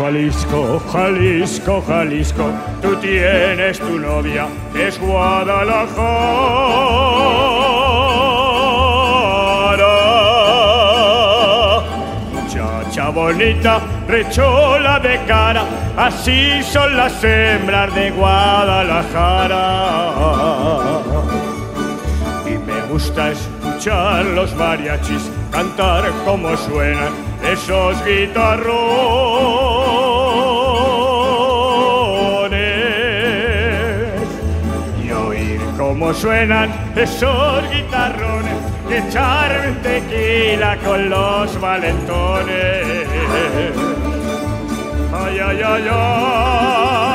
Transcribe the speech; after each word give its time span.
Jalisco, 0.00 0.80
Jalisco, 0.90 1.82
Jalisco, 1.86 2.50
tú 2.80 2.96
tienes 2.96 3.78
tu 3.78 3.98
novia, 3.98 4.46
es 4.74 4.98
Guadalajara. 4.98 5.90
Muchacha 12.32 13.10
bonita, 13.10 13.80
rechola 14.08 14.98
de 15.00 15.20
cara, 15.26 15.64
así 15.98 16.62
son 16.62 16.96
las 16.96 17.22
hembras 17.22 17.94
de 17.94 18.10
Guadalajara. 18.12 19.82
Y 22.46 22.56
me 22.56 22.80
gusta 22.90 23.32
escuchar 23.32 24.24
los 24.24 24.54
mariachis 24.54 25.30
cantar 25.52 26.10
como 26.24 26.56
suenan 26.56 27.12
esos 27.44 28.02
guitarros. 28.04 29.39
Cómo 35.90 36.14
suenan 36.14 36.70
esos 36.94 37.68
guitarrones 37.68 38.54
y 38.88 38.94
echar 38.94 39.74
tequila 39.82 40.76
con 40.84 41.10
los 41.10 41.60
valentones. 41.60 43.08
Ay, 45.12 45.38
ay, 45.40 45.62
ay, 45.64 45.88
ay. 45.90 47.09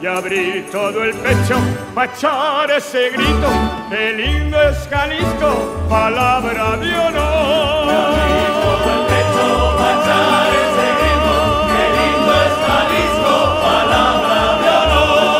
Y 0.00 0.06
abrir 0.06 0.70
todo 0.70 1.02
el 1.02 1.12
pecho 1.14 1.56
para 1.94 2.12
echar 2.12 2.70
ese 2.70 3.10
grito. 3.10 3.48
Qué 3.90 4.12
lindo 4.12 4.62
es 4.62 4.88
Jalisco, 4.88 5.86
palabra 5.88 6.76
de 6.76 6.96
honor. 6.96 7.86
Y 7.86 7.90
abrir 7.90 8.50
todo 8.62 8.88
el 8.94 9.02
pecho 9.10 9.46
para 9.78 9.92
echar 9.98 10.48
ese 10.62 10.86
grito. 11.00 11.34
Qué 11.72 11.84
lindo 11.98 12.32
es 12.44 12.54
Jalisco, 12.66 13.34
palabra 13.62 14.38
de 14.62 14.68
honor. 14.80 15.30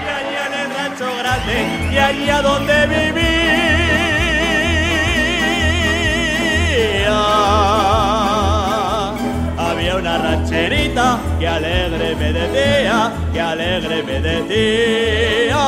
Y 0.00 0.06
allá 0.18 0.42
en 0.46 0.54
el 0.60 0.68
rancho 0.76 1.08
grande, 1.18 1.56
y 1.92 1.98
allá 1.98 2.36
donde 2.42 2.76
que 11.38 11.48
alegre 11.48 12.16
me 12.16 12.32
decía, 12.32 13.12
que 13.32 13.40
alegre 13.40 14.02
me 14.02 14.20
decía. 14.20 15.58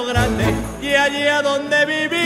Grande 0.00 0.44
y 0.80 0.94
allí 0.94 1.26
a 1.26 1.42
donde 1.42 1.84
vivía. 1.84 2.22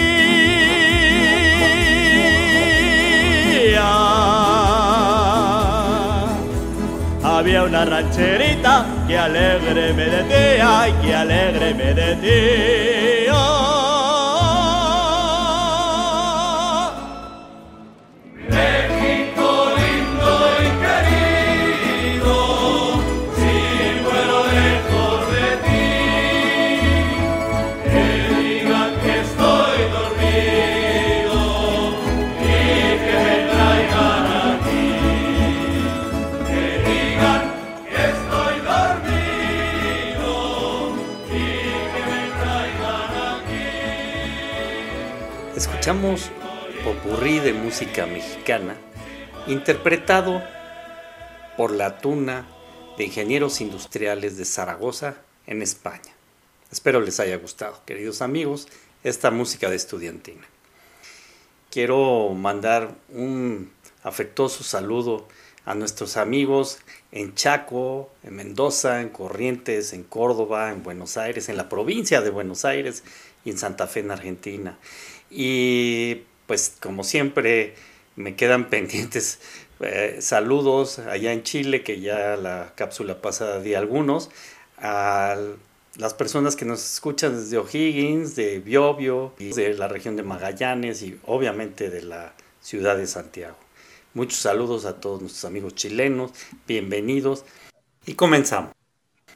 Había 7.24 7.64
una 7.64 7.84
rancherita 7.84 8.86
que 9.08 9.18
alegre 9.18 9.92
me 9.92 10.04
decía 10.04 10.88
y 10.88 10.92
que 11.04 11.14
alegre 11.14 11.74
me 11.74 11.92
decía 11.92 13.65
Escuchamos 45.86 46.32
popurrí 46.82 47.38
de 47.38 47.52
música 47.52 48.06
mexicana 48.06 48.74
interpretado 49.46 50.42
por 51.56 51.70
la 51.70 51.98
Tuna 51.98 52.44
de 52.98 53.04
Ingenieros 53.04 53.60
Industriales 53.60 54.36
de 54.36 54.44
Zaragoza 54.46 55.14
en 55.46 55.62
España. 55.62 56.12
Espero 56.72 57.00
les 57.00 57.20
haya 57.20 57.36
gustado, 57.36 57.80
queridos 57.86 58.20
amigos, 58.20 58.66
esta 59.04 59.30
música 59.30 59.70
de 59.70 59.76
estudiantina. 59.76 60.42
Quiero 61.70 62.30
mandar 62.30 62.92
un 63.10 63.70
afectuoso 64.02 64.64
saludo 64.64 65.28
a 65.66 65.76
nuestros 65.76 66.16
amigos 66.16 66.80
en 67.12 67.36
Chaco, 67.36 68.10
en 68.24 68.34
Mendoza, 68.34 69.02
en 69.02 69.10
Corrientes, 69.10 69.92
en 69.92 70.02
Córdoba, 70.02 70.72
en 70.72 70.82
Buenos 70.82 71.16
Aires, 71.16 71.48
en 71.48 71.56
la 71.56 71.68
provincia 71.68 72.22
de 72.22 72.30
Buenos 72.30 72.64
Aires 72.64 73.04
y 73.44 73.50
en 73.50 73.58
Santa 73.58 73.86
Fe, 73.86 74.00
en 74.00 74.10
Argentina. 74.10 74.78
Y 75.38 76.22
pues 76.46 76.74
como 76.80 77.04
siempre 77.04 77.74
me 78.16 78.36
quedan 78.36 78.70
pendientes 78.70 79.38
eh, 79.80 80.16
saludos 80.20 80.98
allá 80.98 81.34
en 81.34 81.42
Chile, 81.42 81.82
que 81.82 82.00
ya 82.00 82.36
la 82.36 82.72
cápsula 82.74 83.20
pasada 83.20 83.60
di 83.60 83.74
algunos, 83.74 84.30
a 84.78 85.36
las 85.98 86.14
personas 86.14 86.56
que 86.56 86.64
nos 86.64 86.82
escuchan 86.82 87.36
desde 87.36 87.58
O'Higgins, 87.58 88.34
de 88.34 88.60
Biobio, 88.60 89.34
de 89.38 89.74
la 89.74 89.88
región 89.88 90.16
de 90.16 90.22
Magallanes 90.22 91.02
y 91.02 91.18
obviamente 91.26 91.90
de 91.90 92.02
la 92.02 92.32
ciudad 92.62 92.96
de 92.96 93.06
Santiago. 93.06 93.58
Muchos 94.14 94.38
saludos 94.38 94.86
a 94.86 94.98
todos 94.98 95.20
nuestros 95.20 95.44
amigos 95.44 95.74
chilenos, 95.74 96.32
bienvenidos 96.66 97.44
y 98.06 98.14
comenzamos. 98.14 98.72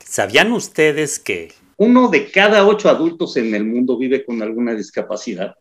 ¿Sabían 0.02 0.52
ustedes 0.52 1.18
que 1.18 1.52
uno 1.76 2.08
de 2.08 2.30
cada 2.30 2.66
ocho 2.66 2.88
adultos 2.88 3.36
en 3.36 3.54
el 3.54 3.64
mundo 3.64 3.98
vive 3.98 4.24
con 4.24 4.42
alguna 4.42 4.74
discapacidad? 4.74 5.54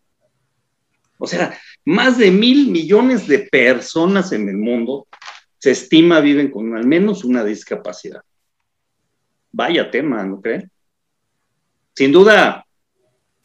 O 1.19 1.27
sea, 1.27 1.59
más 1.85 2.17
de 2.17 2.31
mil 2.31 2.71
millones 2.71 3.27
de 3.27 3.39
personas 3.39 4.31
en 4.31 4.47
el 4.49 4.57
mundo 4.57 5.07
se 5.59 5.71
estima 5.71 6.21
viven 6.21 6.49
con 6.49 6.75
al 6.75 6.87
menos 6.87 7.25
una 7.25 7.43
discapacidad. 7.43 8.21
Vaya 9.51 9.91
tema, 9.91 10.23
¿no 10.23 10.41
creen? 10.41 10.71
Sin 11.93 12.13
duda, 12.13 12.65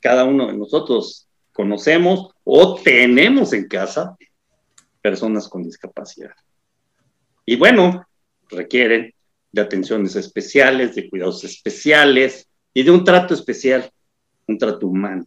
cada 0.00 0.24
uno 0.24 0.46
de 0.46 0.56
nosotros 0.56 1.28
conocemos 1.52 2.30
o 2.44 2.80
tenemos 2.80 3.52
en 3.52 3.66
casa 3.66 4.16
personas 5.02 5.48
con 5.48 5.64
discapacidad. 5.64 6.34
Y 7.44 7.56
bueno, 7.56 8.06
requieren 8.48 9.12
de 9.50 9.62
atenciones 9.62 10.14
especiales, 10.14 10.94
de 10.94 11.10
cuidados 11.10 11.42
especiales 11.42 12.48
y 12.72 12.84
de 12.84 12.90
un 12.92 13.02
trato 13.02 13.34
especial, 13.34 13.90
un 14.46 14.58
trato 14.58 14.86
humano. 14.86 15.26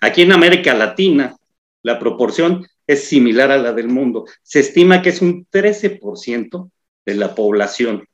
Aquí 0.00 0.22
en 0.22 0.32
América 0.32 0.74
Latina, 0.74 1.36
la 1.82 1.98
proporción 1.98 2.66
es 2.86 3.04
similar 3.04 3.50
a 3.50 3.58
la 3.58 3.72
del 3.72 3.88
mundo. 3.88 4.26
Se 4.42 4.60
estima 4.60 5.02
que 5.02 5.10
es 5.10 5.20
un 5.20 5.46
13% 5.50 6.70
de 7.04 7.14
la 7.14 7.34
población, 7.34 8.06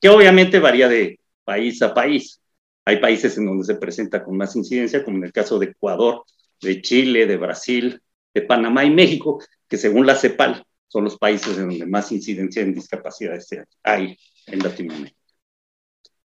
que 0.00 0.08
obviamente 0.08 0.58
varía 0.58 0.88
de 0.88 1.18
país 1.44 1.80
a 1.82 1.94
país. 1.94 2.40
Hay 2.84 2.98
países 2.98 3.36
en 3.38 3.46
donde 3.46 3.64
se 3.64 3.74
presenta 3.74 4.22
con 4.24 4.36
más 4.36 4.54
incidencia, 4.56 5.04
como 5.04 5.18
en 5.18 5.24
el 5.24 5.32
caso 5.32 5.58
de 5.58 5.66
Ecuador, 5.66 6.24
de 6.60 6.82
Chile, 6.82 7.26
de 7.26 7.36
Brasil, 7.36 8.00
de 8.34 8.42
Panamá 8.42 8.84
y 8.84 8.90
México, 8.90 9.42
que 9.68 9.76
según 9.76 10.06
la 10.06 10.14
CEPAL 10.14 10.64
son 10.86 11.04
los 11.04 11.18
países 11.18 11.58
en 11.58 11.68
donde 11.68 11.86
más 11.86 12.10
incidencia 12.12 12.62
en 12.62 12.74
discapacidades 12.74 13.48
hay 13.82 14.18
en 14.46 14.58
Latinoamérica. 14.58 15.16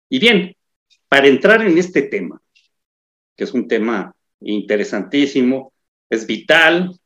Y 0.08 0.18
bien, 0.18 0.54
para 1.08 1.26
entrar 1.26 1.62
en 1.62 1.76
este 1.76 2.02
tema, 2.02 2.40
que 3.36 3.44
es 3.44 3.52
un 3.52 3.66
tema 3.66 4.14
interesantísimo, 4.40 5.72
es 6.10 6.26
vital 6.26 6.98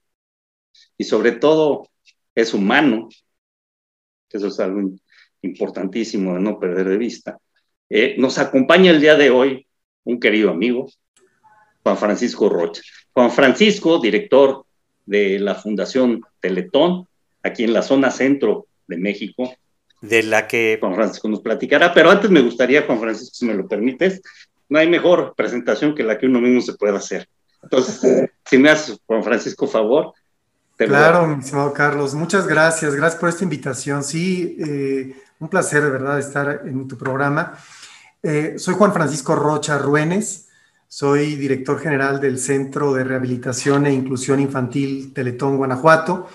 y 0.96 1.04
sobre 1.04 1.32
todo 1.32 1.88
es 2.34 2.54
humano, 2.54 3.08
eso 4.30 4.46
es 4.48 4.60
algo 4.60 4.90
importantísimo 5.42 6.34
de 6.34 6.40
no 6.40 6.58
perder 6.58 6.88
de 6.88 6.98
vista. 6.98 7.38
Eh, 7.88 8.16
nos 8.18 8.38
acompaña 8.38 8.90
el 8.90 9.00
día 9.00 9.16
de 9.16 9.30
hoy 9.30 9.66
un 10.04 10.20
querido 10.20 10.50
amigo, 10.50 10.88
Juan 11.82 11.96
Francisco 11.96 12.48
Rocha. 12.48 12.82
Juan 13.12 13.30
Francisco, 13.30 13.98
director 13.98 14.64
de 15.06 15.38
la 15.38 15.54
Fundación 15.54 16.22
Teletón, 16.40 17.06
aquí 17.42 17.64
en 17.64 17.72
la 17.72 17.82
zona 17.82 18.10
centro 18.10 18.66
de 18.86 18.96
México, 18.98 19.54
de 20.00 20.22
la 20.22 20.46
que 20.46 20.78
Juan 20.80 20.94
Francisco 20.94 21.28
nos 21.28 21.40
platicará. 21.40 21.92
Pero 21.92 22.10
antes 22.10 22.30
me 22.30 22.40
gustaría, 22.40 22.82
Juan 22.82 23.00
Francisco, 23.00 23.34
si 23.34 23.46
me 23.46 23.54
lo 23.54 23.66
permites, 23.66 24.22
no 24.68 24.78
hay 24.78 24.88
mejor 24.88 25.34
presentación 25.36 25.94
que 25.94 26.02
la 26.02 26.18
que 26.18 26.26
uno 26.26 26.40
mismo 26.40 26.60
se 26.60 26.74
pueda 26.74 26.98
hacer. 26.98 27.28
Entonces, 27.62 28.30
si 28.44 28.58
me 28.58 28.70
haces, 28.70 28.98
Juan 29.06 29.24
Francisco, 29.24 29.66
favor. 29.66 30.12
claro, 30.76 31.26
mi 31.26 31.40
estimado 31.40 31.72
Carlos, 31.72 32.14
muchas 32.14 32.46
gracias, 32.46 32.94
gracias 32.94 33.20
por 33.20 33.28
esta 33.28 33.44
invitación. 33.44 34.04
Sí, 34.04 34.56
eh, 34.60 35.16
un 35.40 35.48
placer 35.48 35.82
de 35.82 35.90
verdad 35.90 36.18
estar 36.18 36.62
en 36.64 36.86
tu 36.86 36.96
programa. 36.96 37.58
Eh, 38.22 38.54
soy 38.58 38.74
Juan 38.74 38.92
Francisco 38.92 39.34
Rocha 39.34 39.78
Ruénes, 39.78 40.48
soy 40.86 41.36
director 41.36 41.78
general 41.78 42.20
del 42.20 42.38
Centro 42.38 42.92
de 42.94 43.04
Rehabilitación 43.04 43.86
e 43.86 43.92
Inclusión 43.92 44.40
Infantil 44.40 45.12
Teletón 45.12 45.56
Guanajuato. 45.56 46.28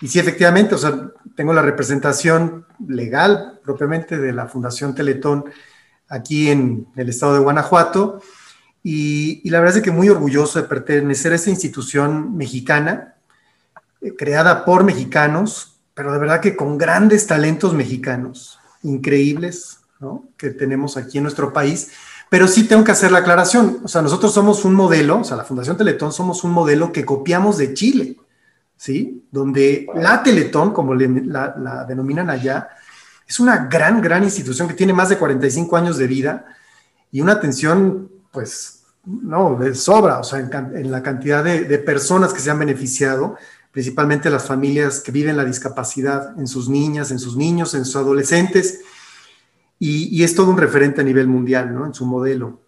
Y 0.00 0.08
sí, 0.08 0.18
efectivamente, 0.18 0.74
o 0.74 0.78
sea, 0.78 1.10
tengo 1.34 1.52
la 1.52 1.62
representación 1.62 2.66
legal 2.86 3.60
propiamente 3.64 4.18
de 4.18 4.32
la 4.32 4.46
Fundación 4.46 4.94
Teletón 4.94 5.44
aquí 6.08 6.50
en 6.50 6.86
el 6.96 7.08
estado 7.08 7.34
de 7.34 7.40
Guanajuato. 7.40 8.20
Y, 8.82 9.48
la 9.50 9.60
verdad 9.60 9.78
es 9.78 9.82
que 9.82 9.90
muy 9.90 10.08
orgulloso 10.08 10.60
de 10.60 10.68
pertenecer 10.68 11.32
a 11.32 11.36
esta 11.36 11.50
institución 11.50 12.36
mexicana, 12.36 13.16
eh, 14.00 14.14
creada 14.16 14.64
por 14.64 14.84
mexicanos, 14.84 15.80
pero 15.94 16.12
de 16.12 16.18
verdad 16.18 16.40
que 16.40 16.56
con 16.56 16.78
grandes 16.78 17.26
talentos 17.26 17.74
mexicanos, 17.74 18.58
increíbles, 18.82 19.80
¿no? 20.00 20.28
que 20.36 20.50
tenemos 20.50 20.96
aquí 20.96 21.18
en 21.18 21.24
nuestro 21.24 21.52
país 21.52 21.90
pero 22.28 22.46
sí 22.46 22.64
tengo 22.64 22.84
que 22.84 22.92
hacer 22.92 23.10
la 23.10 23.18
aclaración. 23.18 23.80
O 23.84 23.88
sea, 23.88 24.02
nosotros 24.02 24.32
somos 24.32 24.64
un 24.64 24.74
modelo, 24.74 25.20
o 25.20 25.24
sea, 25.24 25.36
la 25.36 25.44
Fundación 25.44 25.76
Teletón 25.76 26.12
somos 26.12 26.44
un 26.44 26.52
modelo 26.52 26.92
que 26.92 27.04
copiamos 27.04 27.56
de 27.56 27.74
Chile, 27.74 28.16
¿sí? 28.76 29.24
Donde 29.30 29.86
la 29.94 30.22
Teletón, 30.22 30.72
como 30.72 30.94
la, 30.94 31.84
denominan 31.88 32.28
allá, 32.28 32.68
es 33.28 33.38
una 33.38 33.66
gran, 33.66 34.00
gran 34.00 34.24
institución 34.24 34.66
que 34.66 34.74
tiene 34.74 34.94
más 34.94 35.10
de 35.10 35.18
45 35.18 35.76
años 35.76 35.98
de 35.98 36.06
vida 36.06 36.46
y 37.12 37.20
una 37.20 37.32
atención, 37.32 38.10
pues, 38.32 38.84
no, 39.04 39.56
de 39.56 39.74
sobra, 39.74 40.18
o 40.18 40.24
sea, 40.24 40.38
en, 40.40 40.90
la 40.90 41.02
cantidad 41.02 41.44
de, 41.44 41.78
personas 41.78 42.32
que 42.32 42.40
se 42.40 42.50
han 42.50 42.58
beneficiado, 42.58 43.36
principalmente 43.70 44.30
las 44.30 44.46
familias 44.46 45.00
que 45.00 45.12
viven 45.12 45.36
la 45.36 45.44
discapacidad 45.44 46.38
en 46.38 46.46
sus 46.46 46.70
niñas, 46.70 47.10
en 47.10 47.18
sus 47.18 47.36
niños, 47.36 47.74
en 47.74 47.84
sus 47.84 47.96
adolescentes 47.96 48.80
y, 49.78 50.22
es 50.24 50.34
todo 50.34 50.50
un 50.50 50.58
referente 50.58 51.02
a 51.02 51.04
nivel 51.04 51.28
mundial, 51.28 51.74
¿no? 51.74 51.86
En 51.86 51.94
su 51.94 52.04
modelo. 52.04 52.60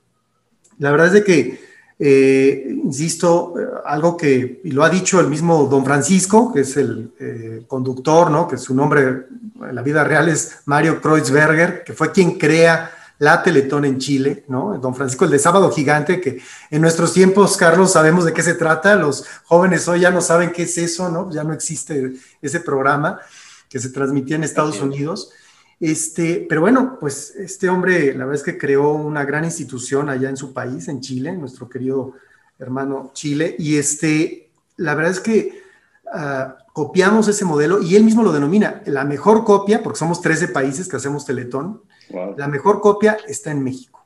La 0.79 0.91
verdad 0.91 1.09
es 1.09 1.13
de 1.15 1.25
que, 1.25 1.70
eh, 2.03 2.65
insisto, 2.83 3.53
eh, 3.61 3.67
algo 3.85 4.17
que, 4.17 4.63
y 4.65 4.71
lo 4.71 4.83
ha 4.83 4.89
dicho 4.89 5.21
el 5.21 5.27
mismo 5.27 5.67
don 5.67 5.85
Francisco, 5.85 6.51
que 6.51 6.61
es 6.61 6.79
el 6.79 7.13
eh, 7.21 7.65
conductor, 7.69 8.31
¿no? 8.31 8.49
Que 8.49 8.57
su 8.57 8.75
nombre 8.75 9.27
en 9.61 9.75
la 9.75 9.83
vida 9.83 10.03
real 10.03 10.31
es 10.31 10.61
Mario 10.65 10.99
Kreuzberger, 11.03 11.85
que 11.85 11.93
fue 11.93 12.11
quien 12.11 12.39
crea 12.39 12.91
la 13.19 13.43
Teletón 13.43 13.85
en 13.85 13.99
Chile, 13.99 14.47
¿no? 14.49 14.79
Don 14.79 14.95
Francisco, 14.95 15.27
el 15.27 15.31
de 15.31 15.39
Sábado 15.39 15.71
Gigante, 15.71 16.23
que 16.23 16.41
en 16.71 16.81
nuestros 16.81 17.13
tiempos, 17.13 17.59
Carlos, 17.59 17.93
sabemos 17.93 18.25
de 18.25 18.33
qué 18.33 18.43
se 18.43 18.55
trata, 18.55 18.97
los 18.97 19.27
jóvenes 19.45 19.87
hoy 19.87 20.01
ya 20.01 20.11
no 20.11 20.23
saben 20.23 20.53
qué 20.53 20.63
es 20.63 20.79
eso, 20.79 21.11
¿no? 21.11 21.31
Ya 21.31 21.45
no 21.45 21.53
existe 21.53 22.15
ese 22.41 22.61
programa 22.61 23.21
que 23.69 23.79
se 23.79 23.91
transmitía 23.91 24.37
en 24.37 24.45
Estados 24.45 24.81
Unidos. 24.81 25.33
Este, 25.81 26.45
pero 26.47 26.61
bueno, 26.61 26.99
pues 27.01 27.35
este 27.37 27.71
hombre, 27.71 28.13
la 28.13 28.27
verdad 28.27 28.35
es 28.35 28.43
que 28.43 28.59
creó 28.59 28.93
una 28.93 29.25
gran 29.25 29.47
institución 29.47 30.11
allá 30.11 30.29
en 30.29 30.37
su 30.37 30.53
país, 30.53 30.87
en 30.89 31.01
Chile, 31.01 31.33
nuestro 31.33 31.71
querido 31.71 32.13
hermano 32.59 33.11
Chile, 33.15 33.57
y 33.59 33.77
este, 33.77 34.51
la 34.77 34.95
verdad 34.95 35.13
es 35.13 35.21
que 35.21 35.63
ah, 36.13 36.59
copiamos 36.75 37.29
ese 37.29 37.47
modelo 37.47 37.83
y 37.83 37.97
él 37.97 38.05
mismo 38.05 38.23
lo 38.23 38.31
denomina 38.31 38.83
la 38.85 39.05
mejor 39.05 39.45
copia, 39.45 39.83
porque 39.83 39.99
somos 39.99 40.21
13 40.21 40.49
países 40.49 40.87
que 40.87 40.97
hacemos 40.97 41.25
Teletón, 41.25 41.81
la 42.37 42.49
mejor 42.49 42.81
copia 42.81 43.17
está 43.27 43.51
en 43.51 43.63
México. 43.63 44.05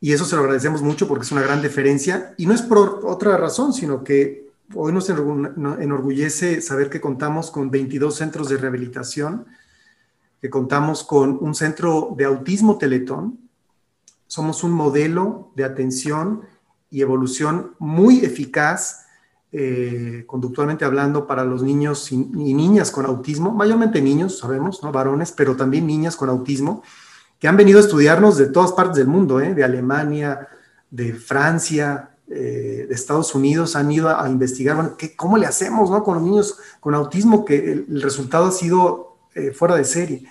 Y 0.00 0.12
eso 0.12 0.24
se 0.24 0.34
lo 0.34 0.42
agradecemos 0.42 0.82
mucho 0.82 1.06
porque 1.06 1.24
es 1.24 1.32
una 1.32 1.42
gran 1.42 1.62
diferencia 1.62 2.34
y 2.36 2.46
no 2.46 2.54
es 2.54 2.60
por 2.60 3.02
otra 3.04 3.36
razón, 3.36 3.72
sino 3.72 4.02
que 4.02 4.50
hoy 4.74 4.92
nos 4.92 5.08
enorgullece 5.08 6.60
saber 6.60 6.90
que 6.90 7.00
contamos 7.00 7.50
con 7.50 7.70
22 7.70 8.14
centros 8.14 8.48
de 8.48 8.56
rehabilitación, 8.56 9.46
que 10.42 10.50
contamos 10.50 11.04
con 11.04 11.38
un 11.40 11.54
centro 11.54 12.14
de 12.16 12.24
autismo 12.24 12.76
Teletón. 12.76 13.38
Somos 14.26 14.64
un 14.64 14.72
modelo 14.72 15.52
de 15.54 15.62
atención 15.62 16.42
y 16.90 17.00
evolución 17.00 17.76
muy 17.78 18.24
eficaz, 18.24 19.06
eh, 19.52 20.24
conductualmente 20.26 20.84
hablando, 20.84 21.28
para 21.28 21.44
los 21.44 21.62
niños 21.62 22.10
y, 22.10 22.16
niñas 22.16 22.90
con 22.90 23.06
autismo, 23.06 23.52
mayormente 23.52 24.02
niños, 24.02 24.38
sabemos, 24.38 24.82
¿no? 24.82 24.90
varones, 24.90 25.30
pero 25.30 25.54
también 25.54 25.86
niñas 25.86 26.16
con 26.16 26.28
autismo, 26.28 26.82
que 27.38 27.46
han 27.46 27.56
venido 27.56 27.78
a 27.78 27.82
estudiarnos 27.82 28.36
de 28.36 28.46
todas 28.46 28.72
partes 28.72 28.96
del 28.96 29.06
mundo, 29.06 29.40
¿eh? 29.40 29.54
de 29.54 29.62
Alemania, 29.62 30.48
de 30.90 31.14
Francia, 31.14 32.16
eh, 32.26 32.86
de 32.88 32.94
Estados 32.94 33.32
Unidos, 33.36 33.76
han 33.76 33.92
ido 33.92 34.08
a, 34.08 34.28
investigar, 34.28 34.74
bueno, 34.74 34.96
¿qué, 34.96 35.14
¿cómo 35.14 35.38
le 35.38 35.46
hacemos 35.46 35.88
¿no? 35.88 36.02
con 36.02 36.14
los 36.14 36.24
niños 36.24 36.58
con 36.80 36.96
autismo? 36.96 37.44
Que 37.44 37.72
el 37.88 38.02
resultado 38.02 38.46
ha 38.46 38.52
sido 38.52 39.11
eh, 39.34 39.50
fuera 39.52 39.76
de 39.76 39.84
serie. 39.84 40.24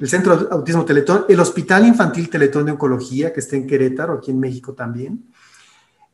El 0.00 0.08
Centro 0.08 0.36
de 0.36 0.46
Autismo 0.50 0.84
Teletón, 0.84 1.26
el 1.28 1.38
Hospital 1.40 1.86
Infantil 1.86 2.30
Teletón 2.30 2.64
de 2.66 2.72
Oncología, 2.72 3.32
que 3.32 3.40
está 3.40 3.56
en 3.56 3.66
Querétaro, 3.66 4.14
aquí 4.14 4.30
en 4.30 4.40
México 4.40 4.72
también. 4.74 5.24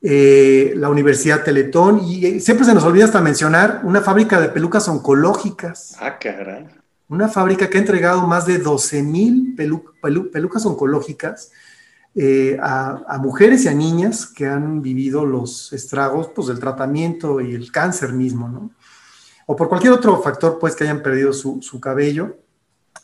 eh, 0.04 0.72
la 0.76 0.88
Universidad 0.88 1.44
Teletón, 1.44 2.00
y 2.04 2.26
eh, 2.26 2.40
siempre 2.40 2.66
se 2.66 2.74
nos 2.74 2.82
olvida 2.82 3.04
hasta 3.04 3.20
mencionar 3.20 3.82
una 3.84 4.00
fábrica 4.00 4.40
de 4.40 4.48
pelucas 4.48 4.88
oncológicas. 4.88 5.96
Ah, 6.00 6.18
caray. 6.18 6.66
Una 7.08 7.28
fábrica 7.28 7.68
que 7.70 7.76
ha 7.78 7.80
entregado 7.80 8.26
más 8.26 8.46
de 8.46 8.58
12 8.58 9.02
mil 9.02 9.54
pelucas 9.54 10.66
oncológicas 10.66 11.52
eh, 12.14 12.58
a, 12.60 13.02
a, 13.06 13.18
mujeres 13.18 13.64
y 13.64 13.68
a 13.68 13.74
niñas 13.74 14.26
que 14.26 14.46
han 14.46 14.82
vivido 14.82 15.24
los 15.24 15.72
estragos 15.72 16.30
pues, 16.34 16.48
del 16.48 16.58
tratamiento 16.58 17.40
y 17.40 17.54
el 17.54 17.70
cáncer 17.70 18.12
mismo, 18.12 18.48
¿no? 18.48 18.70
O 19.52 19.56
por 19.56 19.68
cualquier 19.68 19.92
otro 19.92 20.22
factor, 20.22 20.58
pues, 20.58 20.74
que 20.74 20.84
hayan 20.84 21.02
perdido 21.02 21.34
su, 21.34 21.78
cabello 21.78 22.38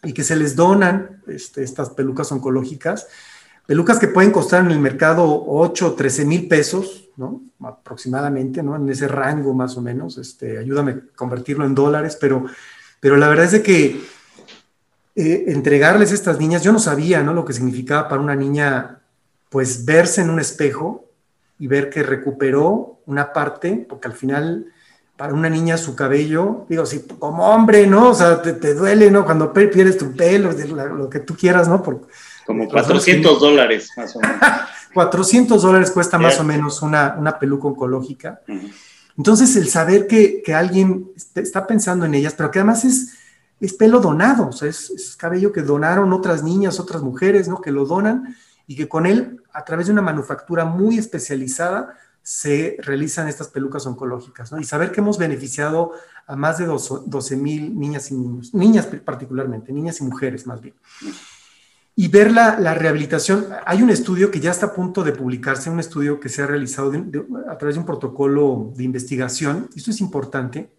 y 0.02 0.14
que 0.14 0.24
se 0.24 0.34
les 0.34 0.56
donan 0.56 1.22
este, 1.26 1.62
estas 1.62 1.90
pelucas 1.90 2.32
oncológicas 2.32 3.06
Pelucas 3.68 3.98
que 3.98 4.08
pueden 4.08 4.30
costar 4.30 4.64
en 4.64 4.70
el 4.70 4.78
mercado 4.78 5.44
8 5.46 5.88
o 5.88 5.92
13 5.92 6.24
mil 6.24 6.48
pesos, 6.48 7.10
¿no? 7.18 7.42
Aproximadamente, 7.62 8.62
¿no? 8.62 8.74
En 8.74 8.88
ese 8.88 9.06
rango 9.08 9.52
más 9.52 9.76
o 9.76 9.82
menos. 9.82 10.16
Este, 10.16 10.56
ayúdame 10.56 10.92
a 10.92 11.00
convertirlo 11.14 11.66
en 11.66 11.74
dólares, 11.74 12.16
pero, 12.18 12.46
pero 12.98 13.18
la 13.18 13.28
verdad 13.28 13.44
es 13.44 13.52
de 13.52 13.62
que 13.62 14.00
eh, 15.16 15.44
entregarles 15.48 16.12
a 16.12 16.14
estas 16.14 16.38
niñas, 16.40 16.62
yo 16.62 16.72
no 16.72 16.78
sabía, 16.78 17.22
¿no? 17.22 17.34
Lo 17.34 17.44
que 17.44 17.52
significaba 17.52 18.08
para 18.08 18.22
una 18.22 18.34
niña, 18.34 19.02
pues, 19.50 19.84
verse 19.84 20.22
en 20.22 20.30
un 20.30 20.40
espejo 20.40 21.04
y 21.58 21.66
ver 21.66 21.90
que 21.90 22.02
recuperó 22.02 23.00
una 23.04 23.34
parte, 23.34 23.84
porque 23.86 24.08
al 24.08 24.14
final 24.14 24.72
para 25.18 25.34
una 25.34 25.50
niña 25.50 25.76
su 25.76 25.96
cabello, 25.96 26.64
digo, 26.68 26.86
sí, 26.86 27.04
como 27.18 27.50
hombre, 27.50 27.88
¿no? 27.88 28.10
O 28.10 28.14
sea, 28.14 28.40
te, 28.40 28.52
te 28.52 28.72
duele, 28.72 29.10
¿no? 29.10 29.24
Cuando 29.24 29.52
pierdes 29.52 29.98
tu 29.98 30.14
pelo, 30.14 30.52
lo 30.52 31.10
que 31.10 31.18
tú 31.18 31.34
quieras, 31.36 31.66
¿no? 31.66 31.82
Por, 31.82 32.06
como 32.46 32.68
400 32.68 33.40
dólares, 33.40 33.90
más 33.96 34.14
o 34.14 34.20
menos. 34.20 34.36
400 34.94 35.60
dólares 35.60 35.90
cuesta 35.90 36.18
más 36.18 36.38
o 36.38 36.44
menos 36.44 36.82
una, 36.82 37.16
una 37.18 37.36
peluca 37.36 37.66
oncológica. 37.66 38.42
Entonces, 39.16 39.56
el 39.56 39.68
saber 39.68 40.06
que, 40.06 40.40
que, 40.40 40.54
alguien 40.54 41.10
está 41.34 41.66
pensando 41.66 42.06
en 42.06 42.14
ellas, 42.14 42.34
pero 42.36 42.52
que 42.52 42.60
además 42.60 42.84
es, 42.84 43.14
es 43.60 43.74
pelo 43.74 43.98
donado, 43.98 44.48
o 44.48 44.52
sea, 44.52 44.68
es, 44.68 44.88
es, 44.90 45.16
cabello 45.16 45.52
que 45.52 45.62
donaron 45.62 46.12
otras 46.12 46.44
niñas, 46.44 46.78
otras 46.78 47.02
mujeres, 47.02 47.48
¿no? 47.48 47.60
Que 47.60 47.72
lo 47.72 47.86
donan 47.86 48.36
y 48.68 48.76
que 48.76 48.88
con 48.88 49.04
él, 49.04 49.42
a 49.52 49.64
través 49.64 49.86
de 49.86 49.92
una 49.92 50.02
manufactura 50.02 50.64
muy 50.64 50.96
especializada, 50.96 51.96
se 52.28 52.76
realizan 52.80 53.26
estas 53.26 53.48
pelucas 53.48 53.86
oncológicas. 53.86 54.52
Y 54.60 54.64
saber 54.64 54.92
que 54.92 55.00
hemos 55.00 55.16
beneficiado 55.16 55.92
a 56.26 56.36
más 56.36 56.58
de 56.58 56.66
12 56.66 57.36
mil 57.36 57.78
niñas 57.78 58.10
y 58.10 58.16
niños, 58.16 58.52
niñas 58.52 58.86
particularmente, 59.02 59.72
niñas 59.72 59.98
y 60.02 60.04
mujeres 60.04 60.46
más 60.46 60.60
bien 60.60 60.74
y 61.96 62.06
ver 62.06 62.30
la, 62.30 62.74
rehabilitación. 62.74 63.48
Hay 63.64 63.82
un 63.82 63.88
estudio 63.88 64.30
que 64.30 64.40
ya 64.40 64.50
está 64.50 64.66
a 64.66 64.72
punto 64.72 65.02
de 65.02 65.12
publicarse, 65.12 65.70
un 65.70 65.80
estudio 65.80 66.20
que 66.20 66.28
se 66.28 66.42
ha 66.42 66.46
realizado 66.46 66.92
a 67.48 67.56
través 67.56 67.74
de 67.74 67.80
un 67.80 67.86
protocolo 67.86 68.72
de 68.76 68.84
investigación, 68.84 69.70
esto 69.74 69.90
es 69.90 70.00
importante, 70.00 70.70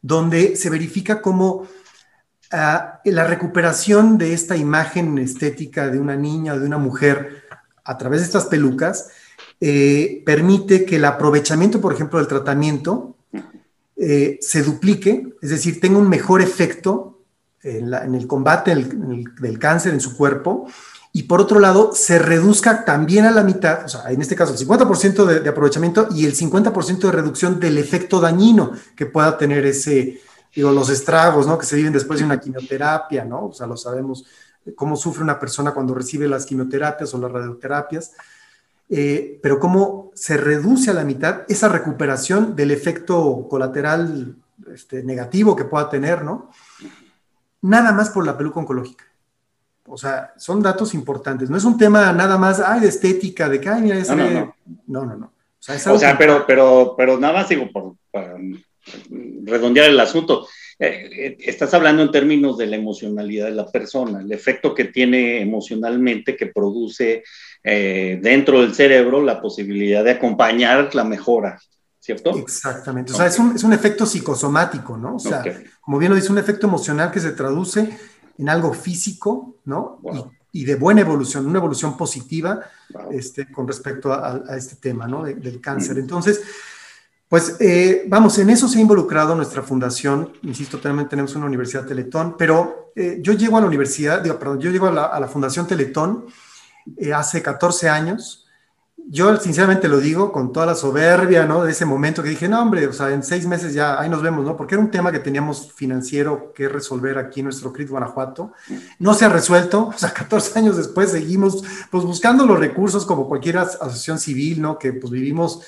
donde 0.00 0.56
se 0.56 0.70
verifica 0.70 1.20
cómo 1.20 1.56
uh, 1.58 1.68
la 3.04 3.24
recuperación 3.28 4.16
de 4.16 4.32
esta 4.32 4.56
imagen 4.56 5.18
estética 5.18 5.88
de 5.88 6.00
una 6.00 6.16
niña 6.16 6.54
o 6.54 6.58
de 6.58 6.66
una 6.66 6.78
mujer 6.78 7.44
a 7.84 7.96
través 7.98 8.20
de 8.20 8.26
estas 8.26 8.46
pelucas 8.46 9.10
eh, 9.60 10.22
permite 10.24 10.84
que 10.84 10.96
el 10.96 11.04
aprovechamiento, 11.04 11.80
por 11.80 11.92
ejemplo, 11.92 12.18
del 12.18 12.28
tratamiento 12.28 13.16
eh, 13.96 14.38
se 14.40 14.62
duplique, 14.62 15.34
es 15.42 15.50
decir, 15.50 15.80
tenga 15.80 15.98
un 15.98 16.08
mejor 16.08 16.40
efecto 16.40 17.22
en, 17.62 18.14
el 18.14 18.26
combate 18.26 18.74
del, 18.74 19.58
cáncer 19.58 19.92
en 19.92 20.00
su 20.00 20.16
cuerpo, 20.16 20.68
y 21.12 21.24
por 21.24 21.40
otro 21.40 21.58
lado, 21.58 21.92
se 21.92 22.18
reduzca 22.18 22.84
también 22.84 23.24
a 23.24 23.30
la 23.30 23.42
mitad, 23.42 23.84
o 23.84 23.88
sea, 23.88 24.10
en 24.12 24.20
este 24.20 24.36
caso 24.36 24.52
el 24.52 24.58
50% 24.58 25.24
de, 25.24 25.40
de, 25.40 25.48
aprovechamiento 25.48 26.08
y 26.14 26.26
el 26.26 26.36
50% 26.36 26.98
de 26.98 27.12
reducción 27.12 27.58
del 27.58 27.78
efecto 27.78 28.20
dañino 28.20 28.72
que 28.94 29.06
pueda 29.06 29.36
tener 29.36 29.66
ese, 29.66 30.20
digo, 30.54 30.70
los 30.70 30.90
estragos, 30.90 31.46
¿no? 31.46 31.58
Que 31.58 31.66
se 31.66 31.76
viven 31.76 31.92
después 31.92 32.20
de 32.20 32.26
una 32.26 32.38
quimioterapia, 32.38 33.24
¿no? 33.24 33.46
O 33.46 33.52
sea, 33.52 33.66
lo 33.66 33.76
sabemos, 33.76 34.24
cómo 34.74 34.96
sufre 34.96 35.22
una 35.22 35.38
persona 35.38 35.72
cuando 35.72 35.94
recibe 35.94 36.28
las 36.28 36.46
quimioterapias 36.46 37.12
o 37.14 37.18
las 37.18 37.32
radioterapias, 37.32 38.12
eh, 38.90 39.38
pero 39.42 39.58
cómo 39.58 40.10
se 40.14 40.36
reduce 40.36 40.90
a 40.90 40.94
la 40.94 41.04
mitad 41.04 41.42
esa 41.48 41.68
recuperación 41.68 42.56
del 42.56 42.70
efecto 42.70 43.46
colateral 43.48 44.36
este, 44.72 45.02
negativo 45.02 45.54
que 45.54 45.64
pueda 45.64 45.88
tener, 45.88 46.24
¿no? 46.24 46.50
nada 47.62 47.92
más 47.92 48.10
por 48.10 48.26
la 48.26 48.36
peluca 48.36 48.60
oncológica. 48.60 49.04
O 49.86 49.96
sea, 49.96 50.34
son 50.36 50.62
datos 50.62 50.92
importantes. 50.94 51.48
No 51.48 51.56
es 51.56 51.64
un 51.64 51.78
tema 51.78 52.12
nada 52.12 52.36
más, 52.36 52.60
ay, 52.60 52.80
de 52.80 52.88
estética, 52.88 53.48
de 53.48 53.60
que, 53.60 53.68
ay, 53.68 53.82
mira, 53.82 53.98
ese... 53.98 54.14
no, 54.14 54.30
no, 54.30 54.54
no. 54.86 55.04
no, 55.04 55.16
no, 55.16 55.32
O 55.92 55.98
sea, 55.98 56.16
pero, 56.18 56.44
pero, 56.46 56.94
pero 56.96 57.18
nada 57.18 57.32
más 57.32 57.48
digo, 57.48 57.70
por, 57.72 57.94
para 58.10 58.36
redondear 59.44 59.88
el 59.88 59.98
asunto, 59.98 60.46
eh, 60.78 61.08
eh, 61.10 61.36
estás 61.40 61.72
hablando 61.72 62.02
en 62.02 62.10
términos 62.10 62.58
de 62.58 62.66
la 62.66 62.76
emocionalidad 62.76 63.46
de 63.46 63.52
la 63.52 63.66
persona, 63.66 64.20
el 64.20 64.30
efecto 64.30 64.74
que 64.74 64.84
tiene 64.84 65.40
emocionalmente 65.40 66.36
que 66.36 66.46
produce 66.46 67.24
eh, 67.64 68.18
dentro 68.22 68.60
del 68.60 68.74
cerebro 68.74 69.22
la 69.22 69.40
posibilidad 69.40 70.04
de 70.04 70.12
acompañar 70.12 70.94
la 70.94 71.04
mejora. 71.04 71.58
¿cierto? 72.00 72.30
Exactamente. 72.38 73.12
O 73.12 73.16
sea, 73.16 73.26
es, 73.26 73.38
un, 73.38 73.54
es, 73.54 73.64
un, 73.64 73.74
efecto 73.74 74.06
psicosomático, 74.06 74.96
¿no? 74.96 75.16
O 75.16 75.18
sea, 75.18 75.42
como 75.80 75.98
bien 75.98 76.10
lo 76.10 76.16
dice, 76.16 76.32
un 76.32 76.38
efecto 76.38 76.66
emocional 76.66 77.10
que 77.10 77.20
se 77.20 77.32
traduce 77.32 77.98
en 78.38 78.48
algo 78.48 78.72
físico, 78.72 79.56
¿no? 79.66 80.00
Y, 80.52 80.62
y, 80.62 80.64
de 80.64 80.76
buena 80.76 81.02
evolución, 81.02 81.46
una 81.46 81.58
evolución 81.58 81.98
positiva 81.98 82.60
wow. 82.94 83.12
este, 83.12 83.52
con 83.52 83.68
respecto 83.68 84.10
a, 84.10 84.42
a, 84.48 84.56
este 84.56 84.76
tema, 84.76 85.06
¿no? 85.06 85.22
De, 85.22 85.34
del 85.34 85.60
cáncer. 85.60 85.96
Mm. 85.96 86.00
Entonces, 86.00 86.40
pues 87.28 87.56
eh, 87.60 88.04
vamos, 88.06 88.38
en 88.38 88.48
eso 88.48 88.68
se 88.68 88.78
ha 88.78 88.80
involucrado 88.80 89.34
nuestra 89.34 89.62
fundación. 89.62 90.32
Insisto, 90.44 90.78
también 90.78 91.10
tenemos 91.10 91.36
una 91.36 91.44
universidad 91.44 91.84
Teletón, 91.84 92.36
pero 92.38 92.92
eh, 92.96 93.18
yo 93.20 93.34
llego 93.34 93.58
a 93.58 93.60
la 93.60 93.66
universidad, 93.66 94.22
digo, 94.22 94.38
perdón, 94.38 94.60
yo 94.60 94.70
llego 94.70 94.86
a 94.86 94.92
la, 94.92 95.04
a 95.04 95.20
la 95.20 95.28
Fundación 95.28 95.66
Teletón 95.66 96.24
eh, 96.96 97.12
hace 97.12 97.42
14 97.42 97.88
años 97.88 98.48
yo 99.10 99.34
sinceramente 99.38 99.88
lo 99.88 100.00
digo 100.00 100.30
con 100.32 100.52
toda 100.52 100.66
la 100.66 100.74
soberbia, 100.74 101.46
¿no? 101.46 101.64
De 101.64 101.72
ese 101.72 101.86
momento 101.86 102.22
que 102.22 102.28
dije, 102.28 102.46
no, 102.46 102.60
hombre, 102.60 102.86
o 102.86 102.92
sea, 102.92 103.10
en 103.10 103.22
seis 103.22 103.46
meses 103.46 103.72
ya, 103.72 103.98
ahí 103.98 104.08
nos 104.10 104.22
vemos, 104.22 104.44
¿no? 104.44 104.54
Porque 104.54 104.74
era 104.74 104.84
un 104.84 104.90
tema 104.90 105.10
que 105.10 105.18
teníamos 105.18 105.72
financiero 105.72 106.52
que 106.54 106.68
resolver 106.68 107.16
aquí 107.16 107.40
en 107.40 107.44
nuestro 107.44 107.72
CRIT 107.72 107.88
Guanajuato. 107.88 108.52
No 108.98 109.14
se 109.14 109.24
ha 109.24 109.30
resuelto, 109.30 109.86
o 109.94 109.98
sea, 109.98 110.12
14 110.12 110.58
años 110.58 110.76
después 110.76 111.10
seguimos, 111.10 111.64
pues, 111.90 112.04
buscando 112.04 112.44
los 112.44 112.58
recursos 112.58 113.06
como 113.06 113.28
cualquier 113.28 113.58
asociación 113.58 114.18
civil, 114.18 114.60
¿no? 114.60 114.78
Que, 114.78 114.92
pues, 114.92 115.10
vivimos, 115.10 115.62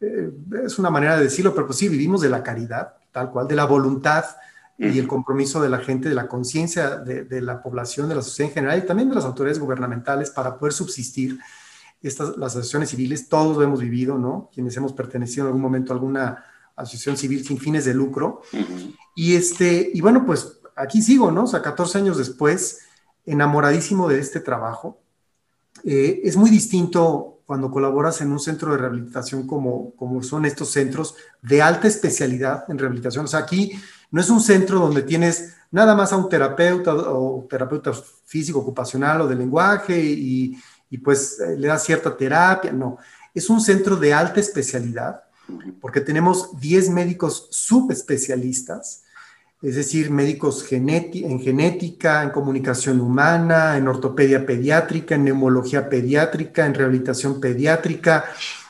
eh, 0.00 0.30
es 0.64 0.78
una 0.78 0.90
manera 0.90 1.16
de 1.16 1.24
decirlo, 1.24 1.52
pero 1.52 1.66
pues 1.66 1.78
sí, 1.78 1.88
vivimos 1.88 2.20
de 2.20 2.28
la 2.28 2.44
caridad, 2.44 2.94
tal 3.10 3.30
cual, 3.30 3.48
de 3.48 3.56
la 3.56 3.64
voluntad 3.64 4.24
y 4.76 4.98
el 4.98 5.06
compromiso 5.06 5.62
de 5.62 5.68
la 5.68 5.78
gente, 5.78 6.08
de 6.08 6.14
la 6.14 6.26
conciencia 6.26 6.96
de, 6.96 7.24
de 7.24 7.40
la 7.40 7.62
población, 7.62 8.08
de 8.08 8.16
la 8.16 8.22
sociedad 8.22 8.50
en 8.50 8.54
general 8.54 8.78
y 8.78 8.86
también 8.86 9.08
de 9.08 9.14
las 9.14 9.24
autoridades 9.24 9.60
gubernamentales 9.60 10.30
para 10.30 10.58
poder 10.58 10.72
subsistir 10.72 11.38
estas, 12.02 12.36
las 12.36 12.52
asociaciones 12.52 12.90
civiles, 12.90 13.28
todos 13.28 13.56
lo 13.56 13.62
hemos 13.62 13.80
vivido, 13.80 14.18
¿no? 14.18 14.50
Quienes 14.52 14.76
hemos 14.76 14.92
pertenecido 14.92 15.44
en 15.44 15.46
algún 15.48 15.62
momento 15.62 15.92
a 15.92 15.96
alguna 15.96 16.44
asociación 16.76 17.16
civil 17.16 17.44
sin 17.46 17.58
fines 17.58 17.84
de 17.84 17.94
lucro. 17.94 18.42
Uh 18.52 18.56
-huh. 18.56 18.96
Y, 19.14 19.36
este, 19.36 19.90
y 19.94 20.00
bueno, 20.00 20.26
pues 20.26 20.60
aquí 20.76 21.00
sigo, 21.00 21.30
¿no? 21.30 21.44
O 21.44 21.46
sea, 21.46 21.62
14 21.62 21.98
años 21.98 22.18
después, 22.18 22.80
enamoradísimo 23.24 24.08
de 24.08 24.18
este 24.18 24.40
trabajo. 24.40 25.00
Eh, 25.82 26.20
es 26.24 26.36
muy 26.36 26.50
distinto 26.50 27.40
cuando 27.46 27.70
colaboras 27.70 28.20
en 28.20 28.32
un 28.32 28.40
centro 28.40 28.72
de 28.72 28.78
rehabilitación 28.78 29.46
como, 29.46 29.94
como 29.96 30.22
son 30.22 30.44
estos 30.44 30.70
centros 30.70 31.14
de 31.42 31.62
alta 31.62 31.88
especialidad 31.88 32.64
en 32.68 32.78
rehabilitación. 32.78 33.26
O 33.26 33.28
sea, 33.28 33.40
aquí 33.40 33.72
no 34.14 34.20
es 34.20 34.30
un 34.30 34.40
centro 34.40 34.78
donde 34.78 35.02
tienes 35.02 35.56
nada 35.72 35.96
más 35.96 36.12
a 36.12 36.16
un 36.16 36.28
terapeuta 36.28 36.94
o 36.94 37.44
terapeuta 37.50 37.92
físico, 38.24 38.60
ocupacional 38.60 39.22
o 39.22 39.26
de 39.26 39.34
lenguaje 39.34 40.00
y, 40.00 40.56
y 40.88 40.98
pues 40.98 41.40
eh, 41.40 41.56
le 41.58 41.66
da 41.66 41.76
cierta 41.80 42.16
terapia, 42.16 42.70
no, 42.70 42.96
es 43.34 43.50
un 43.50 43.60
centro 43.60 43.96
de 43.96 44.14
alta 44.14 44.38
especialidad 44.38 45.24
porque 45.80 46.00
tenemos 46.00 46.60
10 46.60 46.90
médicos 46.90 47.48
subespecialistas, 47.50 49.02
es 49.60 49.74
decir, 49.74 50.12
médicos 50.12 50.64
en 50.70 51.40
genética, 51.40 52.22
en 52.22 52.30
comunicación 52.30 53.00
humana, 53.00 53.76
en 53.76 53.88
ortopedia 53.88 54.46
pediátrica, 54.46 55.16
en 55.16 55.24
neumología 55.24 55.88
pediátrica, 55.88 56.66
en 56.66 56.74
rehabilitación 56.74 57.40
pediátrica, 57.40 58.26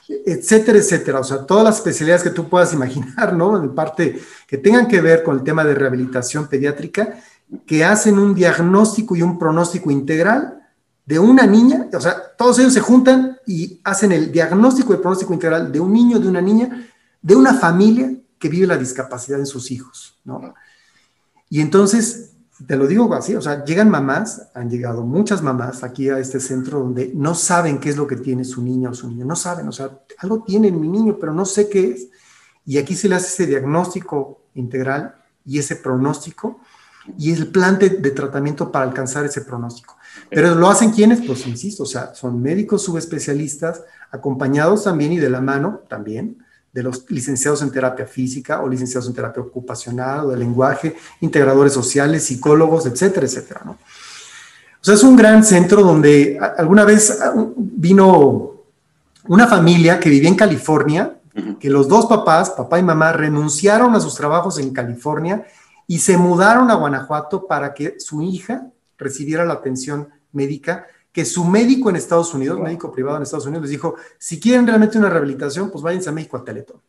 etcétera, 0.08 0.78
etcétera. 0.78 1.20
O 1.20 1.24
sea, 1.24 1.46
todas 1.46 1.64
las 1.64 1.76
especialidades 1.76 2.22
que 2.22 2.30
tú 2.30 2.48
puedas 2.48 2.72
imaginar, 2.72 3.32
¿no? 3.34 3.62
En 3.62 3.74
parte 3.74 4.20
que 4.46 4.58
tengan 4.58 4.88
que 4.88 5.00
ver 5.00 5.22
con 5.22 5.38
el 5.38 5.44
tema 5.44 5.64
de 5.64 5.74
rehabilitación 5.74 6.48
pediátrica, 6.48 7.18
que 7.66 7.84
hacen 7.84 8.18
un 8.18 8.34
diagnóstico 8.34 9.14
y 9.16 9.22
un 9.22 9.38
pronóstico 9.38 9.90
integral 9.90 10.60
de 11.06 11.18
una 11.18 11.46
niña, 11.46 11.88
o 11.92 12.00
sea, 12.00 12.16
todos 12.36 12.58
ellos 12.58 12.72
se 12.72 12.80
juntan 12.80 13.36
y 13.46 13.80
hacen 13.84 14.12
el 14.12 14.32
diagnóstico 14.32 14.92
y 14.92 14.96
el 14.96 15.02
pronóstico 15.02 15.34
integral 15.34 15.70
de 15.70 15.78
un 15.78 15.92
niño, 15.92 16.18
de 16.18 16.28
una 16.28 16.40
niña, 16.40 16.88
de 17.20 17.36
una 17.36 17.54
familia 17.54 18.14
que 18.38 18.48
vive 18.48 18.66
la 18.66 18.78
discapacidad 18.78 19.38
en 19.38 19.46
sus 19.46 19.70
hijos, 19.70 20.18
¿no? 20.24 20.54
Y 21.50 21.60
entonces 21.60 22.33
te 22.66 22.76
lo 22.76 22.86
digo 22.86 23.12
así, 23.14 23.34
o 23.34 23.42
sea, 23.42 23.64
llegan 23.64 23.90
mamás, 23.90 24.48
han 24.54 24.70
llegado 24.70 25.02
muchas 25.04 25.42
mamás 25.42 25.82
aquí 25.82 26.08
a 26.08 26.18
este 26.18 26.40
centro 26.40 26.80
donde 26.80 27.12
no 27.14 27.34
saben 27.34 27.78
qué 27.78 27.90
es 27.90 27.96
lo 27.96 28.06
que 28.06 28.16
tiene 28.16 28.44
su 28.44 28.62
niña 28.62 28.90
o 28.90 28.94
su 28.94 29.08
niño, 29.08 29.24
no 29.24 29.36
saben, 29.36 29.68
o 29.68 29.72
sea, 29.72 29.90
algo 30.18 30.42
tiene 30.42 30.70
mi 30.70 30.88
niño, 30.88 31.16
pero 31.18 31.32
no 31.32 31.44
sé 31.44 31.68
qué 31.68 31.90
es. 31.90 32.08
Y 32.66 32.78
aquí 32.78 32.94
se 32.94 33.08
le 33.08 33.16
hace 33.16 33.26
ese 33.26 33.46
diagnóstico 33.46 34.42
integral 34.54 35.14
y 35.44 35.58
ese 35.58 35.76
pronóstico 35.76 36.60
y 37.18 37.32
el 37.32 37.48
plan 37.48 37.78
de, 37.78 37.90
tratamiento 37.90 38.72
para 38.72 38.86
alcanzar 38.86 39.24
ese 39.26 39.42
pronóstico. 39.42 39.96
Pero 40.30 40.54
lo 40.54 40.68
hacen 40.68 40.90
quienes, 40.90 41.20
pues 41.26 41.46
insisto, 41.46 41.82
o 41.82 41.86
sea, 41.86 42.14
son 42.14 42.40
médicos 42.40 42.82
subespecialistas, 42.82 43.82
acompañados 44.10 44.84
también 44.84 45.12
y 45.12 45.18
de 45.18 45.28
la 45.28 45.40
mano 45.40 45.82
también 45.88 46.43
de 46.74 46.82
los 46.82 47.08
licenciados 47.08 47.62
en 47.62 47.70
terapia 47.70 48.04
física 48.04 48.60
o 48.60 48.68
licenciados 48.68 49.06
en 49.08 49.14
terapia 49.14 49.40
ocupacional 49.40 50.26
o 50.26 50.28
de 50.30 50.36
lenguaje, 50.36 50.96
integradores 51.20 51.72
sociales, 51.72 52.24
psicólogos, 52.24 52.84
etcétera, 52.86 53.26
etcétera, 53.26 53.60
¿no? 53.64 53.72
O 53.72 54.84
sea, 54.84 54.94
es 54.94 55.04
un 55.04 55.16
gran 55.16 55.44
centro 55.44 55.82
donde 55.82 56.38
alguna 56.58 56.84
vez 56.84 57.18
vino 57.56 58.64
una 59.28 59.46
familia 59.46 60.00
que 60.00 60.10
vivía 60.10 60.28
en 60.28 60.34
California, 60.34 61.16
que 61.60 61.70
los 61.70 61.88
dos 61.88 62.06
papás, 62.06 62.50
papá 62.50 62.80
y 62.80 62.82
mamá, 62.82 63.12
renunciaron 63.12 63.94
a 63.94 64.00
sus 64.00 64.16
trabajos 64.16 64.58
en 64.58 64.74
California 64.74 65.46
y 65.86 66.00
se 66.00 66.16
mudaron 66.16 66.70
a 66.70 66.74
Guanajuato 66.74 67.46
para 67.46 67.72
que 67.72 67.98
su 67.98 68.20
hija 68.20 68.66
recibiera 68.98 69.44
la 69.44 69.54
atención 69.54 70.08
médica 70.32 70.86
que 71.14 71.24
su 71.24 71.44
médico 71.44 71.90
en 71.90 71.96
Estados 71.96 72.34
Unidos, 72.34 72.58
médico 72.58 72.90
privado 72.90 73.18
en 73.18 73.22
Estados 73.22 73.46
Unidos, 73.46 73.62
les 73.62 73.70
dijo, 73.70 73.94
si 74.18 74.40
quieren 74.40 74.66
realmente 74.66 74.98
una 74.98 75.08
rehabilitación, 75.08 75.70
pues 75.70 75.80
váyanse 75.80 76.08
a 76.08 76.12
México 76.12 76.36
a 76.36 76.44
Teletón. 76.44 76.82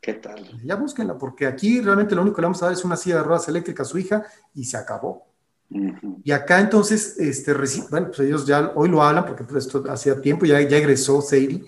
¿Qué 0.00 0.14
tal? 0.14 0.58
Ya 0.64 0.74
búsquenla, 0.74 1.18
porque 1.18 1.46
aquí 1.46 1.82
realmente 1.82 2.14
lo 2.14 2.22
único 2.22 2.36
que 2.36 2.40
le 2.40 2.46
vamos 2.46 2.62
a 2.62 2.66
dar 2.66 2.74
es 2.74 2.82
una 2.82 2.96
silla 2.96 3.16
de 3.16 3.24
ruedas 3.24 3.46
eléctrica 3.46 3.82
a 3.82 3.86
su 3.86 3.98
hija 3.98 4.24
y 4.54 4.64
se 4.64 4.78
acabó. 4.78 5.26
Y 6.24 6.32
acá 6.32 6.60
entonces, 6.60 7.18
este, 7.18 7.52
bueno, 7.90 8.06
pues 8.06 8.20
ellos 8.20 8.46
ya 8.46 8.72
hoy 8.74 8.88
lo 8.88 9.02
hablan 9.02 9.26
porque 9.26 9.44
pues, 9.44 9.66
esto 9.66 9.84
hacía 9.90 10.18
tiempo, 10.18 10.46
ya, 10.46 10.58
ya 10.62 10.78
egresó 10.78 11.20
Sadie, 11.20 11.62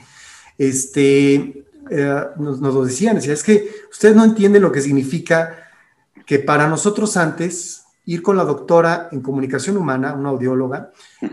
este, 0.57 1.67
eh, 1.91 2.25
nos, 2.39 2.63
nos, 2.63 2.75
lo 2.75 2.87
decían, 2.87 3.17
decía, 3.17 3.35
es 3.35 3.43
que 3.43 3.71
ustedes 3.91 4.17
no 4.17 4.25
entienden 4.25 4.63
lo 4.63 4.73
que 4.73 4.81
significa 4.81 5.69
que 6.25 6.39
para 6.39 6.67
nosotros 6.67 7.19
antes 7.19 7.85
ir 8.09 8.23
con 8.23 8.39
la 8.39 8.45
doctora 8.45 9.11
en 9.13 9.21
comunicación 9.21 9.77
humana, 9.77 10.15
una 10.15 10.31
audióloga, 10.31 10.93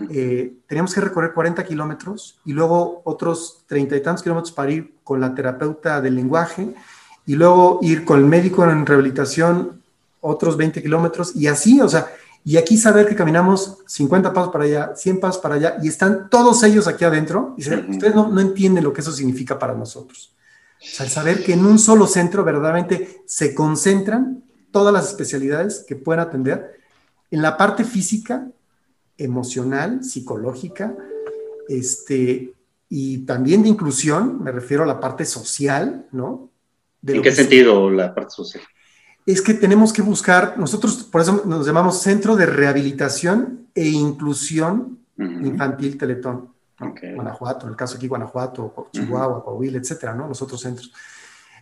eh, 0.10 0.58
teníamos 0.68 0.94
que 0.94 1.00
recorrer 1.00 1.32
40 1.34 1.64
kilómetros 1.64 2.42
y 2.44 2.52
luego 2.52 3.02
otros 3.06 3.64
30 3.68 3.96
y 3.96 4.02
tantos 4.02 4.22
kilómetros 4.24 4.52
para 4.52 4.72
ir 4.72 4.96
con 5.02 5.22
la 5.22 5.34
terapeuta 5.34 6.02
del 6.02 6.16
lenguaje 6.16 6.76
y 7.26 7.36
luego 7.36 7.80
ir 7.82 8.04
con 8.04 8.20
el 8.20 8.26
médico 8.26 8.66
en 8.66 8.86
rehabilitación 8.86 9.82
otros 10.20 10.58
20 10.58 10.84
kilómetros 10.84 11.34
y 11.34 11.48
así, 11.48 11.80
o 11.80 11.88
sea, 11.88 12.08
y 12.44 12.58
aquí 12.58 12.76
saber 12.76 13.08
que 13.08 13.16
caminamos 13.16 13.78
50 13.88 14.34
pasos 14.34 14.52
para 14.52 14.66
allá, 14.66 14.92
100 14.98 15.22
pasos 15.22 15.42
para 15.42 15.56
allá 15.56 15.78
y 15.82 15.88
están 15.88 16.30
todos 16.30 16.62
ellos 16.64 16.90
aquí 16.90 17.06
adentro, 17.06 17.56
y 17.58 17.62
ustedes 17.62 18.14
no, 18.14 18.28
no 18.28 18.42
entienden 18.42 18.84
lo 18.84 18.92
que 18.92 19.00
eso 19.00 19.14
significa 19.14 19.58
para 19.58 19.74
nosotros. 19.74 20.36
O 20.82 20.86
sea, 20.86 21.06
el 21.06 21.12
saber 21.12 21.42
que 21.42 21.54
en 21.54 21.66
un 21.66 21.80
solo 21.80 22.06
centro 22.06 22.44
verdaderamente 22.44 23.24
se 23.26 23.56
concentran 23.56 24.44
todas 24.76 24.94
las 24.94 25.08
especialidades 25.08 25.86
que 25.88 25.96
pueden 25.96 26.20
atender 26.20 26.82
en 27.32 27.42
la 27.42 27.56
parte 27.56 27.86
física, 27.86 28.46
emocional, 29.18 30.04
psicológica, 30.04 30.94
este, 31.70 32.54
y 32.90 33.20
también 33.20 33.64
de 33.64 33.70
inclusión, 33.70 34.44
me 34.44 34.52
refiero 34.52 34.84
a 34.84 34.86
la 34.86 35.00
parte 35.00 35.24
social, 35.24 36.08
¿no? 36.12 36.50
¿En 37.08 37.22
qué 37.22 37.32
sentido 37.32 37.90
la 37.90 38.14
parte 38.14 38.32
social? 38.32 38.66
Es 39.26 39.42
que 39.42 39.54
tenemos 39.54 39.94
que 39.94 40.02
buscar, 40.02 40.60
nosotros 40.60 41.06
por 41.06 41.22
eso 41.22 41.44
nos 41.46 41.66
llamamos 41.66 42.02
Centro 42.02 42.36
de 42.36 42.46
Rehabilitación 42.46 43.70
e 43.74 43.88
Inclusión 43.88 45.00
Infantil 45.18 45.98
Teletón. 45.98 46.50
Guanajuato, 47.16 47.66
en 47.66 47.70
el 47.72 47.78
caso 47.78 47.96
aquí 47.96 48.10
Guanajuato, 48.10 48.90
Chihuahua, 48.92 49.42
Coahuila, 49.42 49.78
etcétera, 49.78 50.14
¿no? 50.14 50.28
Los 50.28 50.42
otros 50.42 50.60
centros. 50.60 50.92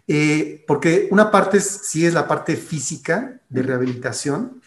Eh, 0.07 0.63
porque 0.67 1.07
una 1.11 1.31
parte 1.31 1.59
sí 1.61 2.05
es 2.05 2.13
la 2.13 2.27
parte 2.27 2.55
física 2.55 3.39
de 3.49 3.61
rehabilitación, 3.61 4.61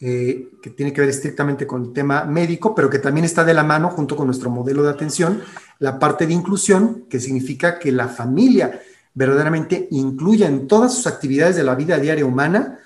eh, 0.00 0.50
que 0.60 0.70
tiene 0.70 0.92
que 0.92 1.00
ver 1.00 1.10
estrictamente 1.10 1.66
con 1.66 1.84
el 1.84 1.92
tema 1.92 2.24
médico, 2.24 2.74
pero 2.74 2.90
que 2.90 2.98
también 2.98 3.24
está 3.24 3.44
de 3.44 3.54
la 3.54 3.62
mano 3.62 3.88
junto 3.90 4.16
con 4.16 4.26
nuestro 4.26 4.50
modelo 4.50 4.82
de 4.82 4.90
atención, 4.90 5.40
la 5.78 5.98
parte 5.98 6.26
de 6.26 6.34
inclusión, 6.34 7.06
que 7.08 7.20
significa 7.20 7.78
que 7.78 7.92
la 7.92 8.08
familia 8.08 8.80
verdaderamente 9.14 9.88
incluya 9.90 10.48
en 10.48 10.66
todas 10.66 10.94
sus 10.94 11.06
actividades 11.06 11.56
de 11.56 11.62
la 11.62 11.74
vida 11.74 11.98
diaria 11.98 12.26
humana 12.26 12.78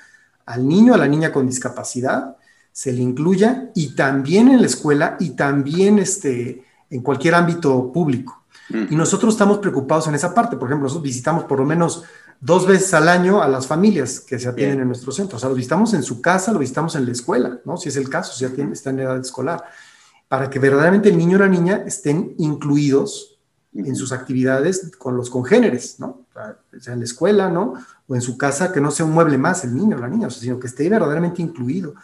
al 0.44 0.68
niño, 0.68 0.94
a 0.94 0.98
la 0.98 1.09
niña 1.09 1.33
con 1.33 1.46
discapacidad, 1.46 2.37
se 2.70 2.92
le 2.92 3.00
incluya 3.00 3.70
y 3.74 3.94
también 3.94 4.48
en 4.48 4.61
la 4.61 4.66
escuela 4.66 5.16
y 5.18 5.31
también 5.31 5.98
este, 5.98 6.64
en 6.90 7.00
cualquier 7.00 7.35
ámbito 7.35 7.90
público. 7.92 8.44
Y 8.68 8.96
nosotros 8.96 9.35
estamos 9.35 9.59
preocupados 9.59 10.09
en 10.09 10.14
esa 10.14 10.35
parte. 10.35 10.57
Por 10.57 10.68
ejemplo, 10.68 10.85
nosotros 10.85 11.05
visitamos 11.05 11.44
por 11.44 11.61
lo 11.61 11.64
menos 11.64 12.05
dos 12.40 12.66
veces 12.66 12.92
al 12.94 13.09
año 13.09 13.42
a 13.42 13.48
las 13.48 13.66
familias 13.66 14.20
que 14.20 14.38
se 14.38 14.48
atienden 14.48 14.81
en 14.81 14.88
nuestro 14.88 15.12
centro. 15.12 15.37
O 15.37 15.40
sea, 15.40 15.48
lo 15.48 15.55
visitamos 15.55 15.94
en 15.94 16.02
su 16.02 16.20
casa, 16.20 16.52
lo 16.52 16.59
visitamos 16.59 16.96
en 16.96 17.07
la 17.07 17.12
escuela, 17.12 17.61
¿no? 17.64 17.76
Si 17.76 17.88
es 17.88 17.96
el 17.96 18.09
caso, 18.09 18.33
si 18.33 18.44
ya 18.44 18.50
tiene, 18.50 18.72
está 18.72 18.90
en 18.90 19.00
edad 19.00 19.18
escolar. 19.18 19.64
Para 20.29 20.50
que 20.50 20.59
verdaderamente 20.59 21.09
el 21.09 21.16
niño 21.16 21.37
o 21.37 21.40
la 21.40 21.48
niña 21.48 21.85
estén 21.87 22.35
incluidos 22.38 23.38
en 23.72 23.94
sus 23.94 24.12
actividades 24.12 24.90
con 24.98 25.16
los 25.16 25.31
congéneres, 25.31 26.00
¿no? 26.00 26.26
O 26.35 26.81
sea, 26.81 26.94
en 26.94 27.00
la 27.00 27.05
escuela, 27.05 27.48
¿no? 27.48 27.74
O 28.09 28.14
en 28.14 28.20
su 28.20 28.37
casa, 28.37 28.72
que 28.72 28.81
no 28.81 28.90
sea 28.90 29.07
un 29.07 29.12
mueble 29.12 29.38
más 29.38 29.64
el 29.64 29.74
niño 29.74 29.96
o 29.96 30.00
la 30.00 30.09
niña, 30.09 30.31
sino 30.31 30.59
que 30.59 30.66
esté 30.66 30.88
verdaderamente 30.88 31.42
incluido, 31.42 31.94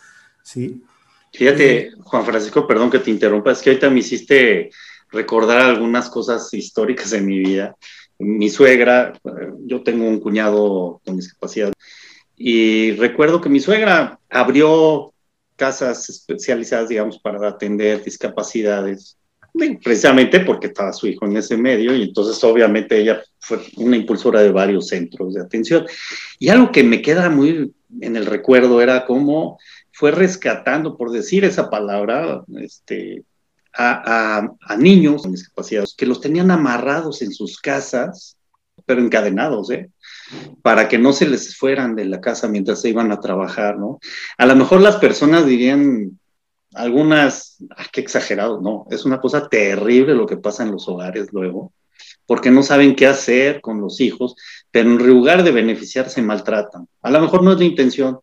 ¿sí? 0.42 0.84
Fíjate, 1.32 1.92
Juan 2.02 2.26
Francisco, 2.26 2.66
perdón 2.66 2.90
que 2.90 2.98
te 2.98 3.10
interrumpa, 3.10 3.52
es 3.52 3.60
que 3.60 3.70
ahorita 3.70 3.88
me 3.88 4.00
hiciste 4.00 4.70
recordar 5.12 5.60
algunas 5.60 6.08
cosas 6.08 6.52
históricas 6.52 7.10
de 7.10 7.20
mi 7.20 7.38
vida. 7.38 7.76
Mi 8.18 8.48
suegra, 8.50 9.12
yo 9.64 9.82
tengo 9.82 10.06
un 10.06 10.20
cuñado 10.20 11.00
con 11.04 11.16
discapacidad, 11.16 11.72
y 12.36 12.92
recuerdo 12.92 13.40
que 13.40 13.48
mi 13.48 13.60
suegra 13.60 14.18
abrió 14.28 15.12
casas 15.56 16.08
especializadas, 16.08 16.88
digamos, 16.88 17.18
para 17.18 17.46
atender 17.48 18.02
discapacidades, 18.02 19.16
precisamente 19.82 20.40
porque 20.40 20.68
estaba 20.68 20.92
su 20.92 21.06
hijo 21.06 21.26
en 21.26 21.36
ese 21.36 21.56
medio, 21.56 21.94
y 21.94 22.02
entonces 22.02 22.42
obviamente 22.42 22.98
ella 22.98 23.22
fue 23.38 23.60
una 23.76 23.96
impulsora 23.96 24.40
de 24.40 24.50
varios 24.50 24.88
centros 24.88 25.34
de 25.34 25.42
atención. 25.42 25.86
Y 26.38 26.48
algo 26.48 26.72
que 26.72 26.82
me 26.82 27.02
queda 27.02 27.28
muy 27.28 27.72
en 28.00 28.16
el 28.16 28.26
recuerdo 28.26 28.80
era 28.80 29.04
cómo 29.04 29.58
fue 29.92 30.10
rescatando, 30.10 30.96
por 30.96 31.12
decir 31.12 31.44
esa 31.44 31.70
palabra, 31.70 32.42
este, 32.60 33.24
a, 33.74 34.76
niños 34.78 35.22
con 35.22 35.32
discapacidad 35.32 35.84
que 35.96 36.06
los 36.06 36.20
tenían 36.20 36.50
amarrados 36.50 37.22
en 37.22 37.32
sus 37.32 37.58
casas, 37.58 38.36
pero 38.86 39.00
encadenados, 39.00 39.70
¿eh? 39.70 39.90
para 40.62 40.88
que 40.88 40.98
no 40.98 41.12
se 41.12 41.26
les 41.26 41.56
fueran 41.56 41.94
de 41.94 42.06
la 42.06 42.20
casa 42.20 42.48
mientras 42.48 42.80
se 42.80 42.88
iban 42.88 43.12
a 43.12 43.20
trabajar, 43.20 43.78
¿no? 43.78 44.00
A 44.38 44.46
lo 44.46 44.56
mejor 44.56 44.80
las 44.80 44.96
personas 44.96 45.46
dirían, 45.46 46.18
algunas, 46.74 47.58
ah, 47.76 47.86
qué 47.92 48.00
exagerado, 48.00 48.60
no, 48.60 48.86
es 48.90 49.04
una 49.04 49.20
cosa 49.20 49.48
terrible 49.48 50.14
lo 50.14 50.26
que 50.26 50.38
pasa 50.38 50.62
en 50.62 50.72
los 50.72 50.88
hogares 50.88 51.28
luego, 51.32 51.72
porque 52.26 52.50
no 52.50 52.62
saben 52.62 52.96
qué 52.96 53.06
hacer 53.06 53.60
con 53.60 53.80
los 53.80 54.00
hijos, 54.00 54.34
pero 54.70 54.90
en 54.90 55.06
lugar 55.06 55.42
de 55.42 55.52
beneficiar 55.52 56.08
se 56.08 56.22
maltratan. 56.22 56.88
A 57.02 57.10
lo 57.10 57.20
mejor 57.20 57.42
no 57.42 57.52
es 57.52 57.58
la 57.58 57.64
intención, 57.64 58.20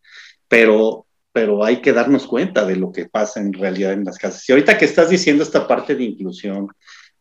pero 0.47 1.05
pero 1.31 1.63
hay 1.63 1.81
que 1.81 1.93
darnos 1.93 2.27
cuenta 2.27 2.65
de 2.65 2.75
lo 2.75 2.91
que 2.91 3.05
pasa 3.05 3.39
en 3.39 3.53
realidad 3.53 3.93
en 3.93 4.05
las 4.05 4.17
casas. 4.17 4.47
Y 4.47 4.51
ahorita 4.51 4.77
que 4.77 4.85
estás 4.85 5.09
diciendo 5.09 5.43
esta 5.43 5.67
parte 5.67 5.95
de 5.95 6.03
inclusión, 6.03 6.67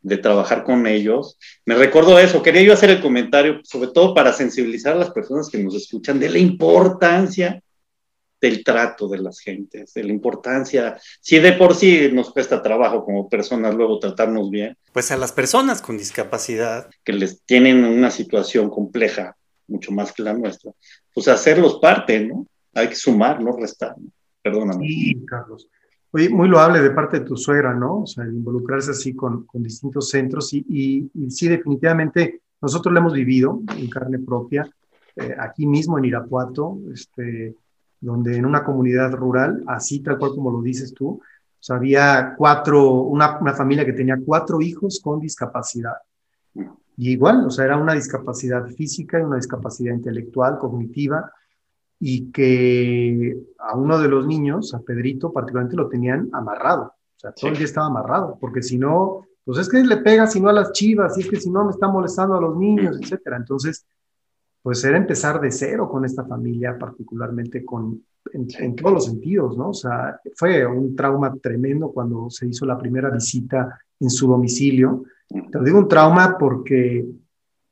de 0.00 0.16
trabajar 0.16 0.64
con 0.64 0.86
ellos, 0.86 1.38
me 1.64 1.74
recuerdo 1.74 2.18
eso, 2.18 2.42
quería 2.42 2.62
yo 2.62 2.72
hacer 2.72 2.90
el 2.90 3.00
comentario, 3.00 3.60
sobre 3.64 3.90
todo 3.90 4.14
para 4.14 4.32
sensibilizar 4.32 4.94
a 4.94 4.98
las 4.98 5.10
personas 5.10 5.48
que 5.48 5.58
nos 5.58 5.74
escuchan 5.74 6.20
de 6.20 6.30
la 6.30 6.38
importancia 6.38 7.62
del 8.40 8.62
trato 8.62 9.08
de 9.08 9.18
las 9.18 9.40
gentes, 9.40 9.92
de 9.94 10.04
la 10.04 10.12
importancia, 10.12 10.96
si 11.20 11.38
de 11.40 11.52
por 11.52 11.74
sí 11.74 12.08
nos 12.12 12.30
cuesta 12.32 12.62
trabajo 12.62 13.04
como 13.04 13.28
personas 13.28 13.74
luego 13.74 13.98
tratarnos 13.98 14.48
bien. 14.50 14.76
Pues 14.92 15.10
a 15.10 15.16
las 15.16 15.32
personas 15.32 15.82
con 15.82 15.98
discapacidad. 15.98 16.88
Que 17.04 17.12
les 17.12 17.42
tienen 17.42 17.84
una 17.84 18.10
situación 18.10 18.70
compleja, 18.70 19.36
mucho 19.66 19.90
más 19.92 20.12
que 20.12 20.22
la 20.22 20.34
nuestra, 20.34 20.72
pues 21.12 21.28
hacerlos 21.28 21.78
parte, 21.80 22.20
¿no? 22.20 22.46
Hay 22.74 22.88
que 22.88 22.94
sumar, 22.94 23.42
no 23.42 23.56
restar. 23.56 23.94
Perdóname. 24.42 24.86
Sí, 24.86 25.24
Carlos. 25.26 25.68
Oye, 26.10 26.30
muy 26.30 26.48
loable 26.48 26.80
de 26.80 26.90
parte 26.90 27.20
de 27.20 27.26
tu 27.26 27.36
suegra, 27.36 27.74
¿no? 27.74 28.02
O 28.02 28.06
sea, 28.06 28.24
involucrarse 28.24 28.92
así 28.92 29.14
con, 29.14 29.44
con 29.44 29.62
distintos 29.62 30.08
centros 30.08 30.52
y, 30.54 30.64
y, 31.14 31.30
sí, 31.30 31.48
definitivamente 31.48 32.40
nosotros 32.62 32.92
lo 32.92 33.00
hemos 33.00 33.12
vivido 33.12 33.60
en 33.76 33.90
carne 33.90 34.18
propia, 34.18 34.68
eh, 35.16 35.34
aquí 35.38 35.66
mismo 35.66 35.98
en 35.98 36.06
Irapuato, 36.06 36.78
este, 36.92 37.54
donde 38.00 38.36
en 38.36 38.46
una 38.46 38.64
comunidad 38.64 39.12
rural, 39.12 39.62
así 39.66 40.00
tal 40.00 40.18
cual 40.18 40.32
como 40.32 40.50
lo 40.50 40.62
dices 40.62 40.94
tú, 40.94 41.20
o 41.60 41.62
sea, 41.62 41.76
había 41.76 42.34
cuatro, 42.36 43.02
una, 43.02 43.38
una 43.38 43.52
familia 43.52 43.84
que 43.84 43.92
tenía 43.92 44.16
cuatro 44.24 44.60
hijos 44.60 45.00
con 45.02 45.20
discapacidad. 45.20 45.96
Y 46.96 47.10
igual, 47.10 47.44
o 47.46 47.50
sea, 47.50 47.64
era 47.66 47.76
una 47.76 47.94
discapacidad 47.94 48.66
física 48.68 49.18
y 49.18 49.22
una 49.22 49.36
discapacidad 49.36 49.94
intelectual, 49.94 50.58
cognitiva, 50.58 51.30
y 52.00 52.30
que 52.30 53.36
a 53.58 53.76
uno 53.76 53.98
de 53.98 54.08
los 54.08 54.26
niños, 54.26 54.74
a 54.74 54.80
Pedrito 54.80 55.32
particularmente, 55.32 55.76
lo 55.76 55.88
tenían 55.88 56.28
amarrado. 56.32 56.94
O 57.16 57.20
sea, 57.20 57.32
todo 57.32 57.50
el 57.50 57.56
día 57.56 57.66
estaba 57.66 57.88
amarrado, 57.88 58.38
porque 58.40 58.62
si 58.62 58.78
no, 58.78 59.26
pues 59.44 59.58
es 59.58 59.68
que 59.68 59.82
le 59.82 59.96
pega 59.98 60.26
si 60.26 60.40
no 60.40 60.48
a 60.48 60.52
las 60.52 60.72
chivas, 60.72 61.16
y 61.18 61.22
es 61.22 61.28
que 61.28 61.40
si 61.40 61.50
no 61.50 61.64
me 61.64 61.72
está 61.72 61.88
molestando 61.88 62.36
a 62.36 62.40
los 62.40 62.56
niños, 62.56 62.98
etcétera. 63.00 63.36
Entonces, 63.36 63.84
pues 64.62 64.84
era 64.84 64.96
empezar 64.96 65.40
de 65.40 65.50
cero 65.50 65.88
con 65.88 66.04
esta 66.04 66.24
familia, 66.24 66.78
particularmente 66.78 67.64
con, 67.64 68.04
en, 68.32 68.76
todos 68.76 68.92
los 68.92 69.04
sentidos, 69.06 69.56
¿no? 69.56 69.70
O 69.70 69.74
sea, 69.74 70.20
fue 70.34 70.64
un 70.66 70.94
trauma 70.94 71.34
tremendo 71.36 71.90
cuando 71.90 72.30
se 72.30 72.46
hizo 72.46 72.66
la 72.66 72.78
primera 72.78 73.10
visita 73.10 73.80
en 73.98 74.10
su 74.10 74.28
domicilio. 74.28 75.04
Te 75.28 75.60
digo 75.64 75.78
un 75.78 75.88
trauma 75.88 76.36
porque 76.38 77.06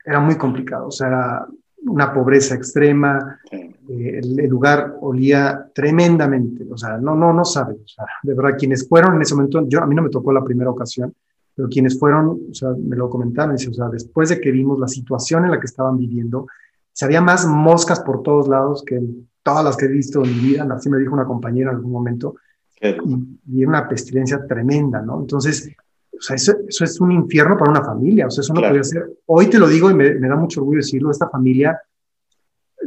era 0.05 0.21
muy 0.21 0.37
complicado, 0.37 0.89
o 0.89 0.91
sea, 0.91 1.09
era 1.09 1.47
una 1.87 2.12
pobreza 2.12 2.55
extrema, 2.55 3.40
eh, 3.51 3.75
el, 3.88 4.49
lugar 4.49 4.96
olía 5.01 5.70
tremendamente, 5.75 6.66
o 6.70 6.77
sea, 6.77 6.99
no, 6.99 7.14
no, 7.14 7.33
no 7.33 7.44
sabe, 7.44 7.75
o 7.75 7.88
sea, 7.88 8.05
de 8.22 8.35
verdad, 8.35 8.59
quienes 8.59 8.88
fueron 8.88 9.16
en 9.16 9.22
ese 9.22 9.35
momento, 9.35 9.66
yo, 9.68 9.83
a 9.83 9.87
mí 9.87 9.94
no 9.94 10.03
me 10.03 10.11
tocó 10.11 10.33
la 10.33 10.44
primera 10.44 10.70
ocasión, 10.70 11.14
pero 11.55 11.68
quienes 11.68 11.99
fueron, 11.99 12.40
o 12.51 12.55
sea, 12.55 12.70
me 12.79 12.96
lo 12.96 13.09
comentaron, 13.09 13.57
dice, 13.57 13.70
o 13.70 13.75
sea, 13.75 13.88
después 13.88 14.29
de 14.29 14.40
que 14.40 14.51
vimos 14.51 14.79
la 14.79 14.88
situación 14.88 15.44
en 15.44 15.53
la 15.53 15.61
que 15.61 15.66
estaban 15.66 15.96
viviendo, 15.96 16.46
se 16.92 17.05
había 17.05 17.20
más 17.20 17.46
moscas 17.46 18.01
por 18.01 18.22
todos 18.22 18.49
lados 18.49 18.83
que 18.85 19.01
todas 19.42 19.64
las 19.64 19.77
que 19.77 19.87
he 19.87 19.88
visto 19.88 20.22
en 20.25 20.31
mi 20.31 20.49
vida, 20.49 20.66
así 20.70 20.90
me 20.90 20.99
dijo 20.99 21.14
una 21.14 21.25
compañera 21.25 21.70
en 21.70 21.77
algún 21.77 21.92
momento, 21.92 22.37
y, 22.81 23.62
era 23.62 23.68
una 23.68 23.88
pestilencia 23.88 24.46
tremenda, 24.46 25.01
¿no? 25.01 25.20
Entonces, 25.20 25.70
o 26.18 26.22
sea, 26.22 26.37
eso, 26.37 26.55
eso, 26.66 26.85
es 26.85 27.00
un 27.00 27.12
infierno 27.12 27.57
para 27.57 27.70
una 27.70 27.85
familia, 27.85 28.26
o 28.26 28.31
sea, 28.31 28.42
eso 28.42 28.55
no 28.55 28.61
podía 28.61 28.83
ser. 28.83 29.11
Hoy 29.26 29.48
te 29.48 29.59
lo 29.59 29.68
digo 29.68 29.90
y 29.90 29.94
me, 29.94 30.14
me, 30.14 30.29
da 30.29 30.37
mucho 30.37 30.61
orgullo 30.61 30.79
decirlo, 30.79 31.11
esta 31.11 31.29
familia, 31.29 31.81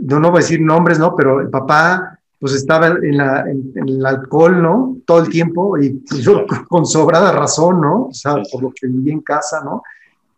no, 0.01 0.19
no 0.19 0.31
voy 0.31 0.39
a 0.39 0.41
decir 0.41 0.61
nombres, 0.61 0.99
¿no? 0.99 1.15
Pero 1.15 1.41
el 1.41 1.49
papá, 1.49 2.19
pues 2.39 2.53
estaba 2.53 2.87
en, 2.87 3.17
la, 3.17 3.41
en, 3.49 3.73
el 3.75 4.05
alcohol, 4.05 4.61
¿no? 4.61 4.97
Todo 5.05 5.19
el 5.19 5.29
tiempo 5.29 5.77
y 5.77 6.03
yo 6.21 6.45
con 6.67 6.85
sobrada 6.85 7.31
razón, 7.31 7.81
¿no? 7.81 8.05
O 8.05 8.13
sea, 8.13 8.35
por 8.51 8.63
lo 8.63 8.71
que 8.71 8.87
vivía 8.87 9.13
en 9.13 9.21
casa, 9.21 9.61
¿no? 9.63 9.83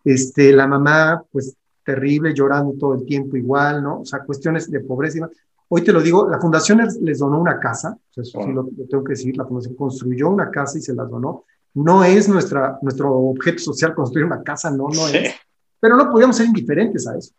Este, 0.04 0.52
la 0.52 0.66
mamá, 0.66 1.22
pues 1.30 1.56
terrible, 1.84 2.34
llorando 2.34 2.74
todo 2.78 2.94
el 2.94 3.04
tiempo 3.04 3.36
igual, 3.36 3.82
¿no? 3.82 4.00
O 4.00 4.04
sea, 4.04 4.20
cuestiones 4.20 4.70
de 4.70 4.80
pobreza. 4.80 5.28
Hoy 5.68 5.82
te 5.82 5.92
lo 5.92 6.00
digo, 6.02 6.28
la 6.28 6.38
fundación 6.38 6.80
les 7.00 7.18
donó 7.18 7.40
una 7.40 7.58
casa, 7.58 7.96
eso 8.14 8.42
sí 8.42 8.52
lo, 8.52 8.68
tengo 8.88 9.04
que 9.04 9.12
decir, 9.12 9.36
la 9.36 9.46
fundación 9.46 9.74
construyó 9.74 10.28
una 10.28 10.50
casa 10.50 10.78
y 10.78 10.82
se 10.82 10.94
las 10.94 11.08
donó. 11.08 11.44
No 11.74 12.04
es 12.04 12.28
nuestra, 12.28 12.78
nuestro 12.82 13.14
objeto 13.14 13.58
social 13.58 13.94
construir 13.94 14.26
una 14.26 14.42
casa, 14.42 14.70
no, 14.70 14.88
no 14.88 15.08
es. 15.08 15.34
Pero 15.80 15.96
no 15.96 16.10
podíamos 16.10 16.36
ser 16.36 16.46
indiferentes 16.46 17.06
a 17.06 17.16
eso. 17.16 17.32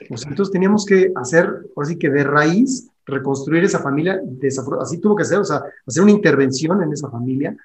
entonces 0.00 0.52
teníamos 0.52 0.84
que 0.84 1.12
hacer, 1.16 1.66
por 1.74 1.84
así 1.84 1.96
que 1.96 2.10
de 2.10 2.24
raíz, 2.24 2.88
reconstruir 3.04 3.64
esa 3.64 3.80
familia, 3.80 4.20
así 4.80 4.98
tuvo 4.98 5.16
que 5.16 5.24
ser, 5.24 5.38
o 5.38 5.44
sea, 5.44 5.62
hacer 5.86 6.02
una 6.02 6.12
intervención 6.12 6.82
en 6.82 6.92
esa 6.92 7.10
familia 7.10 7.56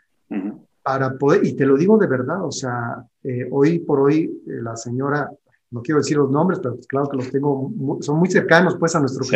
para 0.82 1.18
poder, 1.18 1.46
y 1.46 1.54
te 1.54 1.66
lo 1.66 1.78
digo 1.78 1.98
de 1.98 2.08
verdad, 2.08 2.44
o 2.44 2.52
sea, 2.52 3.04
eh, 3.24 3.48
hoy 3.52 3.80
por 3.80 4.00
hoy 4.00 4.42
eh, 4.48 4.62
la 4.62 4.76
señora, 4.76 5.30
no 5.70 5.82
quiero 5.82 6.00
decir 6.00 6.18
los 6.18 6.32
nombres, 6.32 6.60
pero 6.60 6.76
pues 6.76 6.88
claro 6.88 7.10
que 7.10 7.18
los 7.18 7.30
tengo, 7.30 7.72
son 8.00 8.18
muy 8.18 8.32
cercanos 8.32 8.78
pues 8.78 8.96
a 8.96 9.00
nuestro 9.00 9.24
sí 9.24 9.36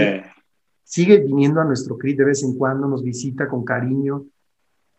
sigue 0.91 1.19
viniendo 1.19 1.61
a 1.61 1.63
nuestro 1.63 1.97
CRIT 1.97 2.17
de 2.17 2.25
vez 2.25 2.43
en 2.43 2.57
cuando, 2.57 2.85
nos 2.85 3.01
visita 3.01 3.47
con 3.47 3.63
cariño. 3.63 4.25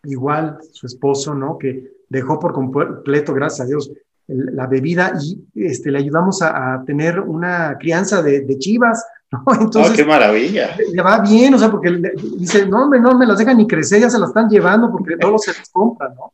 Igual 0.04 0.58
su 0.72 0.86
esposo, 0.86 1.34
¿no? 1.34 1.58
Que 1.58 1.92
dejó 2.08 2.38
por 2.38 2.52
completo, 2.52 3.32
gracias 3.32 3.60
a 3.60 3.68
Dios, 3.68 3.90
la 4.26 4.66
bebida 4.66 5.12
y 5.20 5.44
este, 5.54 5.90
le 5.90 5.98
ayudamos 5.98 6.42
a, 6.42 6.82
tener 6.86 7.20
una 7.20 7.76
crianza 7.78 8.22
de, 8.22 8.58
chivas, 8.58 9.04
¿no? 9.32 9.44
Entonces, 9.60 9.92
oh, 9.92 9.96
qué 9.96 10.04
maravilla. 10.04 10.76
Le 10.92 11.02
va 11.02 11.20
bien, 11.20 11.54
o 11.54 11.58
sea, 11.58 11.70
porque 11.70 12.00
dice, 12.38 12.66
no, 12.66 12.84
hombre, 12.84 13.00
no 13.00 13.16
me 13.16 13.26
las 13.26 13.38
dejan 13.38 13.56
ni 13.56 13.66
crecer, 13.66 14.00
ya 14.00 14.10
se 14.10 14.18
las 14.18 14.30
están 14.30 14.48
llevando 14.48 14.90
porque 14.90 15.16
no 15.16 15.38
se 15.38 15.52
las 15.52 15.68
compran, 15.70 16.14
¿no? 16.14 16.32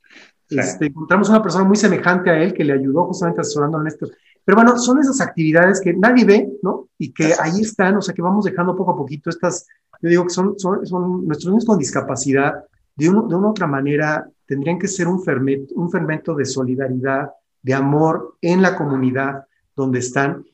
Este, 0.51 0.87
encontramos 0.87 1.29
una 1.29 1.43
persona 1.43 1.65
muy 1.65 1.77
semejante 1.77 2.31
a 2.31 2.43
él 2.43 2.55
que 2.55 2.65
le 2.65 2.73
ayudó 2.73 3.05
justamente 3.05 3.43
asesorando 3.43 3.81
en 3.81 3.87
esto. 3.87 4.09
Pero 4.45 4.57
bueno, 4.57 4.79
son 4.79 4.99
esas 4.99 5.21
actividades 5.21 5.79
que 5.81 5.93
nadie 5.93 6.25
ve, 6.25 6.49
¿no? 6.63 6.89
Y 6.97 7.13
que 7.13 7.35
ahí 7.39 7.61
están, 7.61 7.97
o 7.99 8.03
sea, 8.03 8.15
que 8.15 8.23
vamos 8.23 8.47
dejando 8.47 8.75
poco 8.75 8.93
a 8.93 8.97
poquito 8.97 9.29
estas, 9.29 9.67
yo 10.01 10.09
digo 10.09 10.25
que 10.25 10.31
son, 10.31 10.59
son, 10.59 10.87
son 10.87 11.27
nuestros 11.27 11.53
niños 11.53 11.67
con 11.67 11.79
discapacidad, 11.79 12.65
de, 12.99 13.09
uno, 13.09 13.27
de 13.29 13.35
una 13.35 13.51
otra 13.51 13.67
manera, 13.67 14.29
tendrían 14.45 14.79
que 14.79 14.89
ser 14.89 15.07
un 15.07 15.23
fermento, 15.23 15.75
un 15.77 15.91
de 16.37 16.45
solidaridad, 16.45 17.31
de 17.63 17.75
amor 17.75 18.37
en 18.41 18.61
la 18.61 18.77
comunidad 18.77 19.45
donde 19.75 20.01
están. 20.01 20.45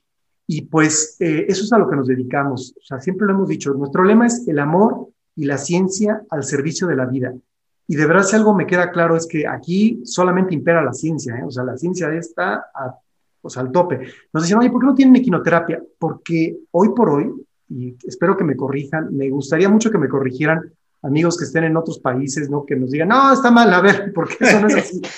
Y 0.46 0.62
pues 0.62 1.16
eh, 1.20 1.46
eso 1.48 1.64
es 1.64 1.72
a 1.72 1.78
lo 1.78 1.88
que 1.88 1.96
nos 1.96 2.06
dedicamos. 2.06 2.74
O 2.76 2.82
sea, 2.82 3.00
siempre 3.00 3.26
lo 3.26 3.32
hemos 3.32 3.48
dicho, 3.48 3.72
nuestro 3.72 4.04
lema 4.04 4.26
es 4.26 4.46
el 4.46 4.58
amor 4.58 5.08
y 5.34 5.46
la 5.46 5.58
ciencia 5.58 6.22
al 6.30 6.44
servicio 6.44 6.86
de 6.86 6.96
la 6.96 7.06
vida. 7.06 7.32
Y 7.86 7.96
de 7.96 8.06
verdad, 8.06 8.22
si 8.22 8.36
algo 8.36 8.54
me 8.54 8.66
queda 8.66 8.90
claro 8.90 9.16
es 9.16 9.26
que 9.26 9.46
aquí 9.46 10.02
solamente 10.04 10.54
impera 10.54 10.82
la 10.82 10.92
ciencia, 10.92 11.36
¿eh? 11.36 11.44
o 11.44 11.50
sea, 11.50 11.64
la 11.64 11.76
ciencia 11.76 12.12
está 12.14 12.66
a 12.74 12.98
o 13.44 13.50
sea, 13.50 13.62
al 13.62 13.70
tope. 13.70 14.00
Nos 14.32 14.42
decían, 14.42 14.58
oye, 14.58 14.70
¿por 14.70 14.80
qué 14.80 14.86
no 14.86 14.94
tienen 14.94 15.16
equinoterapia? 15.16 15.82
Porque 15.98 16.56
hoy 16.70 16.88
por 16.96 17.10
hoy, 17.10 17.30
y 17.68 17.94
espero 18.06 18.36
que 18.36 18.44
me 18.44 18.56
corrijan, 18.56 19.14
me 19.14 19.28
gustaría 19.28 19.68
mucho 19.68 19.90
que 19.90 19.98
me 19.98 20.08
corrigieran 20.08 20.72
amigos 21.04 21.36
que 21.36 21.44
estén 21.44 21.64
en 21.64 21.76
otros 21.76 21.98
países, 21.98 22.50
¿no? 22.50 22.64
Que 22.64 22.76
nos 22.76 22.90
digan, 22.90 23.08
no, 23.08 23.32
está 23.32 23.50
mal, 23.50 23.72
a 23.72 23.80
ver, 23.80 24.12
¿por 24.12 24.28
qué 24.28 24.44
eso 24.44 24.60
no 24.60 24.68
es 24.68 24.76
así? 24.76 25.00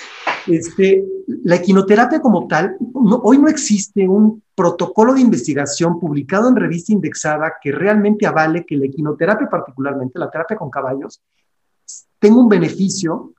Este, 0.47 1.03
la 1.43 1.57
equinoterapia 1.57 2.21
como 2.21 2.47
tal, 2.47 2.77
hoy 2.93 3.37
no 3.37 3.49
existe 3.49 4.07
un 4.07 4.41
protocolo 4.55 5.13
de 5.13 5.19
investigación 5.19 5.99
publicado 5.99 6.47
en 6.47 6.55
revista 6.55 6.93
indexada 6.93 7.55
que 7.61 7.73
realmente 7.73 8.25
avale 8.25 8.65
que 8.65 8.77
la 8.77 8.85
equinoterapia 8.85 9.49
particularmente, 9.49 10.17
la 10.17 10.31
terapia 10.31 10.55
con 10.55 10.69
caballos, 10.69 11.21
tenga 12.17 12.39
un 12.39 12.47
beneficio 12.47 13.33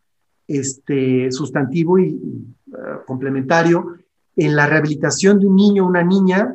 este, 0.46 1.32
sustantivo 1.32 1.98
y 1.98 2.10
uh, 2.10 3.06
complementario 3.06 3.96
en 4.36 4.54
la 4.54 4.66
rehabilitación 4.66 5.40
de 5.40 5.46
un 5.46 5.56
niño 5.56 5.84
o 5.84 5.88
una 5.88 6.02
niña, 6.02 6.54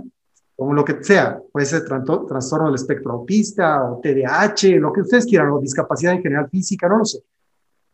o 0.56 0.74
lo 0.74 0.86
que 0.86 1.04
sea, 1.04 1.40
puede 1.52 1.66
ser 1.66 1.84
trastorno 1.86 2.68
del 2.68 2.76
espectro 2.76 3.14
autista 3.14 3.84
o 3.84 4.00
TDAH, 4.00 4.80
lo 4.80 4.94
que 4.94 5.02
ustedes 5.02 5.26
quieran, 5.26 5.50
o 5.50 5.60
discapacidad 5.60 6.14
en 6.14 6.22
general 6.22 6.50
física, 6.50 6.88
no 6.88 7.00
lo 7.00 7.06
sé. 7.06 7.24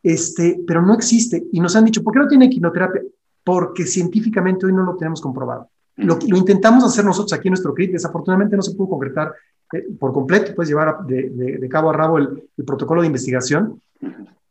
Este, 0.03 0.61
pero 0.67 0.81
no 0.81 0.93
existe. 0.93 1.47
Y 1.51 1.59
nos 1.59 1.75
han 1.75 1.85
dicho, 1.85 2.03
¿por 2.03 2.13
qué 2.13 2.19
no 2.19 2.27
tiene 2.27 2.49
quimioterapia? 2.49 3.01
Porque 3.43 3.85
científicamente 3.85 4.65
hoy 4.65 4.73
no 4.73 4.83
lo 4.83 4.95
tenemos 4.95 5.21
comprobado. 5.21 5.69
Lo, 5.95 6.17
lo 6.27 6.37
intentamos 6.37 6.83
hacer 6.83 7.03
nosotros 7.03 7.33
aquí 7.33 7.47
en 7.47 7.53
nuestro 7.53 7.73
CRIT, 7.73 7.91
desafortunadamente 7.91 8.55
no 8.55 8.61
se 8.61 8.73
pudo 8.73 8.89
concretar 8.89 9.33
eh, 9.73 9.85
por 9.99 10.13
completo, 10.13 10.55
puedes 10.55 10.69
llevar 10.69 11.05
de, 11.05 11.29
de, 11.59 11.69
cabo 11.69 11.89
a 11.89 11.93
rabo 11.93 12.17
el, 12.17 12.49
el, 12.57 12.65
protocolo 12.65 13.01
de 13.01 13.07
investigación, 13.07 13.81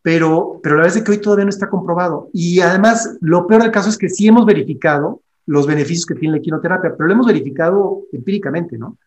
pero, 0.03 0.61
pero 0.63 0.77
la 0.77 0.83
verdad 0.83 0.99
es 0.99 1.03
que 1.03 1.11
hoy 1.11 1.19
todavía 1.19 1.47
no 1.47 1.51
está 1.51 1.71
comprobado. 1.71 2.29
Y 2.33 2.61
además, 2.61 3.17
lo 3.21 3.47
peor 3.47 3.63
del 3.63 3.71
caso 3.71 3.89
es 3.89 3.97
que 3.97 4.11
sí 4.11 4.29
hemos 4.29 4.45
verificado 4.45 5.23
los 5.49 5.67
beneficios 5.67 6.05
que 6.05 6.15
tiene 6.15 6.37
la 6.37 6.43
quinoterapia, 6.43 6.95
pero 6.95 7.07
lo 7.07 7.15
hemos 7.15 7.27
verificado 7.27 8.03
empíricamente, 8.13 8.77
¿no? 8.77 8.99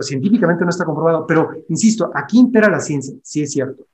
científicamente 0.00 0.64
no 0.64 0.70
está 0.70 0.84
comprobado, 0.84 1.24
pero 1.26 1.52
insisto, 1.68 2.10
aquí 2.12 2.40
impera 2.40 2.68
la 2.68 2.80
ciencia, 2.80 3.14
sí 3.22 3.42
es 3.42 3.52
cierto, 3.52 3.86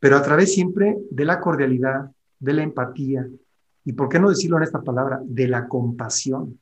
pero 0.00 0.16
a 0.16 0.22
través 0.22 0.52
siempre 0.52 0.98
de 1.08 1.24
la 1.24 1.40
cordialidad, 1.40 2.10
de 2.40 2.52
la 2.52 2.64
empatía, 2.64 3.28
y 3.84 3.92
por 3.92 4.08
qué 4.08 4.18
no 4.18 4.28
decirlo 4.28 4.56
en 4.56 4.64
esta 4.64 4.82
palabra, 4.82 5.20
de 5.24 5.46
la 5.46 5.68
compasión. 5.68 6.58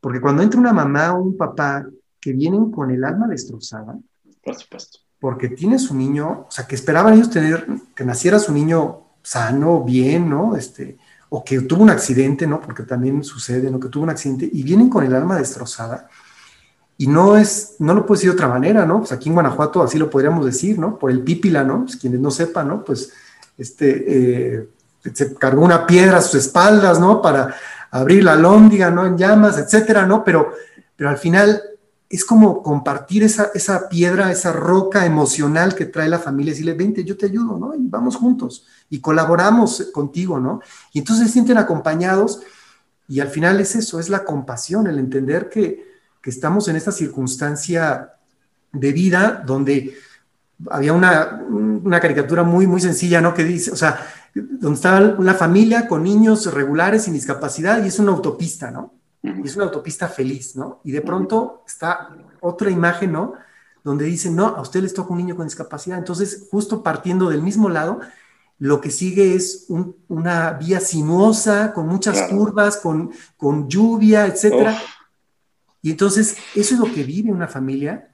Porque 0.00 0.20
cuando 0.20 0.44
entra 0.44 0.60
una 0.60 0.72
mamá 0.72 1.14
o 1.14 1.22
un 1.22 1.36
papá 1.36 1.84
que 2.20 2.32
vienen 2.32 2.70
con 2.70 2.92
el 2.92 3.02
alma 3.02 3.26
destrozada, 3.26 3.98
por 4.44 4.54
supuesto. 4.54 5.00
Porque 5.18 5.48
tiene 5.48 5.80
su 5.80 5.96
niño, 5.96 6.46
o 6.46 6.50
sea, 6.50 6.68
que 6.68 6.76
esperaban 6.76 7.14
ellos 7.14 7.30
tener, 7.30 7.66
que 7.96 8.04
naciera 8.04 8.38
su 8.38 8.52
niño 8.52 9.08
sano, 9.22 9.82
bien, 9.82 10.30
¿no? 10.30 10.54
Este, 10.54 10.98
o 11.30 11.44
que 11.44 11.60
tuvo 11.60 11.82
un 11.82 11.90
accidente, 11.90 12.46
¿no? 12.46 12.60
Porque 12.60 12.84
también 12.84 13.22
sucede, 13.22 13.70
¿no? 13.70 13.78
Que 13.78 13.88
tuvo 13.88 14.04
un 14.04 14.10
accidente 14.10 14.48
y 14.50 14.62
vienen 14.62 14.88
con 14.88 15.04
el 15.04 15.14
alma 15.14 15.36
destrozada. 15.36 16.08
Y 16.96 17.06
no 17.06 17.36
es, 17.36 17.76
no 17.78 17.94
lo 17.94 18.06
puedo 18.06 18.18
decir 18.18 18.30
de 18.30 18.34
otra 18.34 18.48
manera, 18.48 18.84
¿no? 18.84 18.98
Pues 18.98 19.12
aquí 19.12 19.28
en 19.28 19.34
Guanajuato 19.34 19.82
así 19.82 19.98
lo 19.98 20.10
podríamos 20.10 20.44
decir, 20.44 20.78
¿no? 20.78 20.98
Por 20.98 21.10
el 21.10 21.22
pípila, 21.22 21.62
¿no? 21.62 21.84
Pues 21.84 21.96
quienes 21.96 22.20
no 22.20 22.30
sepan, 22.30 22.68
¿no? 22.68 22.84
Pues 22.84 23.12
este, 23.56 24.56
eh, 24.56 24.68
se 25.12 25.34
cargó 25.34 25.62
una 25.62 25.86
piedra 25.86 26.18
a 26.18 26.22
sus 26.22 26.46
espaldas, 26.46 26.98
¿no? 26.98 27.22
Para 27.22 27.54
abrir 27.90 28.24
la 28.24 28.34
lóndiga, 28.34 28.90
¿no? 28.90 29.06
En 29.06 29.16
llamas, 29.16 29.58
etcétera, 29.58 30.06
¿no? 30.06 30.24
Pero, 30.24 30.52
pero 30.96 31.10
al 31.10 31.18
final 31.18 31.62
es 32.10 32.24
como 32.24 32.62
compartir 32.62 33.22
esa, 33.22 33.50
esa 33.54 33.88
piedra, 33.88 34.32
esa 34.32 34.52
roca 34.52 35.04
emocional 35.04 35.74
que 35.74 35.84
trae 35.84 36.08
la 36.08 36.18
familia, 36.18 36.52
decirle, 36.52 36.72
vente, 36.72 37.04
yo 37.04 37.18
te 37.18 37.26
ayudo, 37.26 37.58
¿no? 37.58 37.74
Y 37.74 37.86
vamos 37.86 38.16
juntos 38.16 38.66
y 38.88 39.00
colaboramos 39.00 39.90
contigo, 39.92 40.40
¿no? 40.40 40.60
Y 40.92 41.00
entonces 41.00 41.26
se 41.26 41.32
sienten 41.34 41.58
acompañados 41.58 42.40
y 43.08 43.20
al 43.20 43.28
final 43.28 43.60
es 43.60 43.74
eso, 43.74 44.00
es 44.00 44.08
la 44.08 44.24
compasión, 44.24 44.86
el 44.86 44.98
entender 44.98 45.50
que, 45.50 45.86
que 46.22 46.30
estamos 46.30 46.68
en 46.68 46.76
esta 46.76 46.92
circunstancia 46.92 48.14
de 48.72 48.92
vida 48.92 49.42
donde 49.46 49.94
había 50.70 50.92
una, 50.92 51.42
una, 51.48 52.00
caricatura 52.00 52.42
muy, 52.42 52.66
muy 52.66 52.80
sencilla, 52.80 53.20
¿no? 53.20 53.34
Que 53.34 53.44
dice, 53.44 53.70
o 53.70 53.76
sea, 53.76 54.00
donde 54.34 54.74
estaba 54.74 55.14
una 55.18 55.34
familia 55.34 55.86
con 55.86 56.02
niños 56.02 56.52
regulares 56.52 57.04
sin 57.04 57.14
discapacidad 57.14 57.84
y 57.84 57.88
es 57.88 57.98
una 57.98 58.12
autopista, 58.12 58.70
¿no? 58.70 58.97
Y 59.22 59.46
es 59.46 59.56
una 59.56 59.66
autopista 59.66 60.08
feliz, 60.08 60.56
¿no? 60.56 60.80
Y 60.84 60.92
de 60.92 61.02
pronto 61.02 61.62
está 61.66 62.16
otra 62.40 62.70
imagen, 62.70 63.12
¿no? 63.12 63.34
donde 63.88 64.04
dicen, 64.04 64.36
no, 64.36 64.48
a 64.48 64.60
usted 64.60 64.82
les 64.82 64.92
toca 64.92 65.12
un 65.12 65.18
niño 65.18 65.34
con 65.34 65.46
discapacidad. 65.46 65.98
Entonces, 65.98 66.46
justo 66.50 66.82
partiendo 66.82 67.30
del 67.30 67.42
mismo 67.42 67.68
lado, 67.68 68.00
lo 68.58 68.80
que 68.80 68.90
sigue 68.90 69.34
es 69.34 69.66
una 70.08 70.52
vía 70.52 70.80
sinuosa, 70.80 71.72
con 71.72 71.86
muchas 71.86 72.28
curvas, 72.28 72.76
con, 72.76 73.10
con, 73.36 73.68
lluvia, 73.68 74.26
etc. 74.26 74.76
Y 75.80 75.92
entonces, 75.92 76.36
eso 76.54 76.74
es 76.74 76.80
lo 76.80 76.92
que 76.92 77.04
vive 77.04 77.30
una 77.30 77.48
familia, 77.48 78.12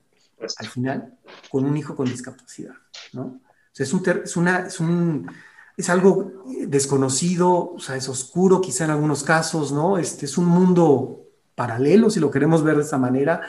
al 0.59 0.69
final, 0.69 1.19
con 1.51 1.65
un 1.65 1.77
hijo 1.77 1.97
con 1.97 2.07
discapacidad, 2.07 2.75
¿no? 3.13 3.23
O 3.23 3.41
sea, 3.77 3.85
es, 3.85 3.93
un, 3.93 4.03
es, 4.07 4.37
una, 4.37 4.67
es, 4.67 4.79
un, 4.79 5.29
es 5.77 5.91
algo 5.91 6.33
desconocido, 6.67 7.73
o 7.75 7.81
sea, 7.81 7.97
es 7.97 8.09
oscuro 8.09 8.61
quizá 8.61 8.85
en 8.85 8.91
algunos 8.91 9.25
casos, 9.25 9.73
¿no? 9.73 9.99
Este, 9.99 10.27
es 10.27 10.39
un 10.39 10.47
mundo 10.47 11.25
paralelo, 11.55 12.11
si 12.11 12.21
lo 12.21 12.31
queremos 12.31 12.63
ver 12.63 12.77
de 12.77 12.83
esa 12.83 12.99
manera, 12.99 13.43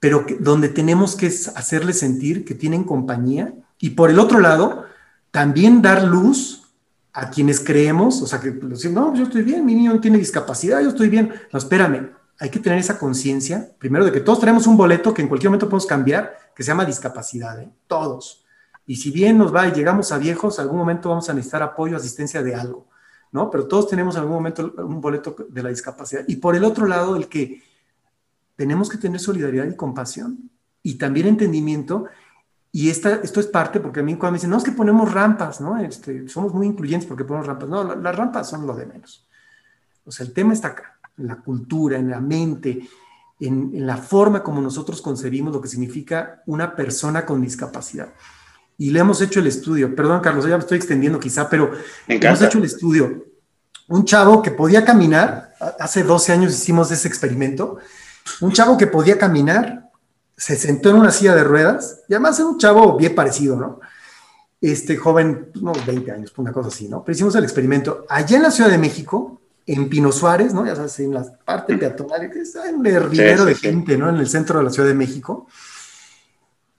pero 0.00 0.24
donde 0.40 0.68
tenemos 0.68 1.16
que 1.16 1.26
hacerle 1.26 1.92
sentir 1.92 2.44
que 2.44 2.54
tienen 2.54 2.84
compañía. 2.84 3.54
Y 3.78 3.90
por 3.90 4.10
el 4.10 4.18
otro 4.18 4.40
lado, 4.40 4.84
también 5.30 5.82
dar 5.82 6.04
luz 6.04 6.62
a 7.12 7.30
quienes 7.30 7.60
creemos, 7.60 8.20
o 8.22 8.26
sea, 8.26 8.40
que 8.40 8.50
decir, 8.50 8.90
no, 8.90 9.14
yo 9.14 9.24
estoy 9.24 9.42
bien, 9.42 9.64
mi 9.64 9.74
niño 9.74 9.94
no 9.94 10.00
tiene 10.00 10.18
discapacidad, 10.18 10.80
yo 10.82 10.90
estoy 10.90 11.08
bien. 11.08 11.32
No, 11.52 11.58
espérame, 11.58 12.10
hay 12.38 12.50
que 12.50 12.58
tener 12.58 12.78
esa 12.78 12.98
conciencia, 12.98 13.70
primero 13.78 14.04
de 14.04 14.12
que 14.12 14.20
todos 14.20 14.40
tenemos 14.40 14.66
un 14.66 14.76
boleto 14.76 15.14
que 15.14 15.22
en 15.22 15.28
cualquier 15.28 15.50
momento 15.50 15.66
podemos 15.66 15.86
cambiar, 15.86 16.36
que 16.54 16.62
se 16.62 16.68
llama 16.68 16.84
discapacidad, 16.84 17.60
¿eh? 17.60 17.70
todos. 17.86 18.45
Y 18.86 18.96
si 18.96 19.10
bien 19.10 19.36
nos 19.36 19.54
va 19.54 19.66
y 19.66 19.72
llegamos 19.72 20.12
a 20.12 20.18
viejos, 20.18 20.58
algún 20.58 20.78
momento 20.78 21.08
vamos 21.08 21.28
a 21.28 21.34
necesitar 21.34 21.62
apoyo, 21.62 21.96
asistencia 21.96 22.42
de 22.42 22.54
algo, 22.54 22.88
¿no? 23.32 23.50
Pero 23.50 23.66
todos 23.66 23.88
tenemos 23.88 24.14
en 24.14 24.20
algún 24.20 24.36
momento 24.36 24.74
un 24.78 25.00
boleto 25.00 25.34
de 25.48 25.62
la 25.62 25.70
discapacidad. 25.70 26.24
Y 26.28 26.36
por 26.36 26.54
el 26.54 26.64
otro 26.64 26.86
lado, 26.86 27.16
el 27.16 27.28
que 27.28 27.62
tenemos 28.54 28.88
que 28.88 28.98
tener 28.98 29.20
solidaridad 29.20 29.66
y 29.66 29.74
compasión 29.76 30.50
y 30.82 30.94
también 30.94 31.26
entendimiento 31.26 32.06
y 32.76 32.90
esta, 32.90 33.14
esto 33.22 33.40
es 33.40 33.46
parte, 33.46 33.80
porque 33.80 34.00
a 34.00 34.02
mí 34.02 34.16
cuando 34.16 34.32
me 34.32 34.36
dicen, 34.36 34.50
no, 34.50 34.58
es 34.58 34.64
que 34.64 34.72
ponemos 34.72 35.10
rampas, 35.10 35.62
¿no? 35.62 35.78
Este, 35.78 36.28
somos 36.28 36.52
muy 36.52 36.66
incluyentes 36.66 37.08
porque 37.08 37.24
ponemos 37.24 37.46
rampas. 37.46 37.70
No, 37.70 37.82
las 37.94 38.14
rampas 38.14 38.50
son 38.50 38.66
lo 38.66 38.76
de 38.76 38.84
menos. 38.84 39.26
O 40.04 40.12
sea, 40.12 40.26
el 40.26 40.34
tema 40.34 40.52
está 40.52 40.68
acá, 40.68 40.98
en 41.16 41.26
la 41.26 41.36
cultura, 41.36 41.96
en 41.96 42.10
la 42.10 42.20
mente, 42.20 42.86
en, 43.40 43.70
en, 43.74 43.86
la 43.86 43.96
forma 43.96 44.42
como 44.42 44.60
nosotros 44.60 45.00
concebimos 45.00 45.54
lo 45.54 45.60
que 45.62 45.68
significa 45.68 46.42
una 46.44 46.76
persona 46.76 47.24
con 47.24 47.40
discapacidad. 47.40 48.12
Y 48.78 48.90
le 48.90 49.00
hemos 49.00 49.20
hecho 49.22 49.40
el 49.40 49.46
estudio, 49.46 49.94
perdón 49.94 50.20
Carlos, 50.20 50.44
ya 50.44 50.56
me 50.56 50.60
estoy 50.60 50.76
extendiendo 50.76 51.18
quizá, 51.18 51.48
pero 51.48 51.72
hemos 52.06 52.42
hecho 52.42 52.58
el 52.58 52.64
estudio. 52.64 53.24
Un 53.88 54.04
chavo 54.04 54.42
que 54.42 54.50
podía 54.50 54.84
caminar, 54.84 55.54
hace 55.78 56.02
12 56.02 56.32
años 56.32 56.52
hicimos 56.52 56.90
ese 56.90 57.08
experimento, 57.08 57.78
un 58.40 58.52
chavo 58.52 58.76
que 58.76 58.86
podía 58.86 59.16
caminar, 59.16 59.90
se 60.36 60.56
sentó 60.56 60.90
en 60.90 60.96
una 60.96 61.10
silla 61.10 61.34
de 61.34 61.44
ruedas, 61.44 62.02
y 62.08 62.14
además 62.14 62.38
era 62.38 62.48
un 62.48 62.58
chavo 62.58 62.96
bien 62.96 63.14
parecido, 63.14 63.56
¿no? 63.56 63.80
Este 64.60 64.96
joven, 64.96 65.50
unos 65.60 65.86
20 65.86 66.10
años, 66.12 66.32
una 66.36 66.52
cosa 66.52 66.68
así, 66.68 66.88
¿no? 66.88 67.02
Pero 67.04 67.14
hicimos 67.14 67.34
el 67.36 67.44
experimento 67.44 68.04
allá 68.08 68.36
en 68.36 68.42
la 68.42 68.50
Ciudad 68.50 68.70
de 68.70 68.78
México, 68.78 69.40
en 69.64 69.88
Pino 69.88 70.12
Suárez, 70.12 70.52
¿no? 70.52 70.66
Ya 70.66 70.76
sabes, 70.76 70.98
en 71.00 71.14
la 71.14 71.24
parte 71.44 71.76
peatonal, 71.76 72.30
que 72.30 72.40
es 72.40 72.54
un 72.54 72.86
hervidero 72.86 73.44
de 73.44 73.54
gente, 73.54 73.96
¿no? 73.96 74.10
En 74.10 74.16
el 74.16 74.28
centro 74.28 74.58
de 74.58 74.64
la 74.64 74.70
Ciudad 74.70 74.88
de 74.88 74.94
México. 74.94 75.46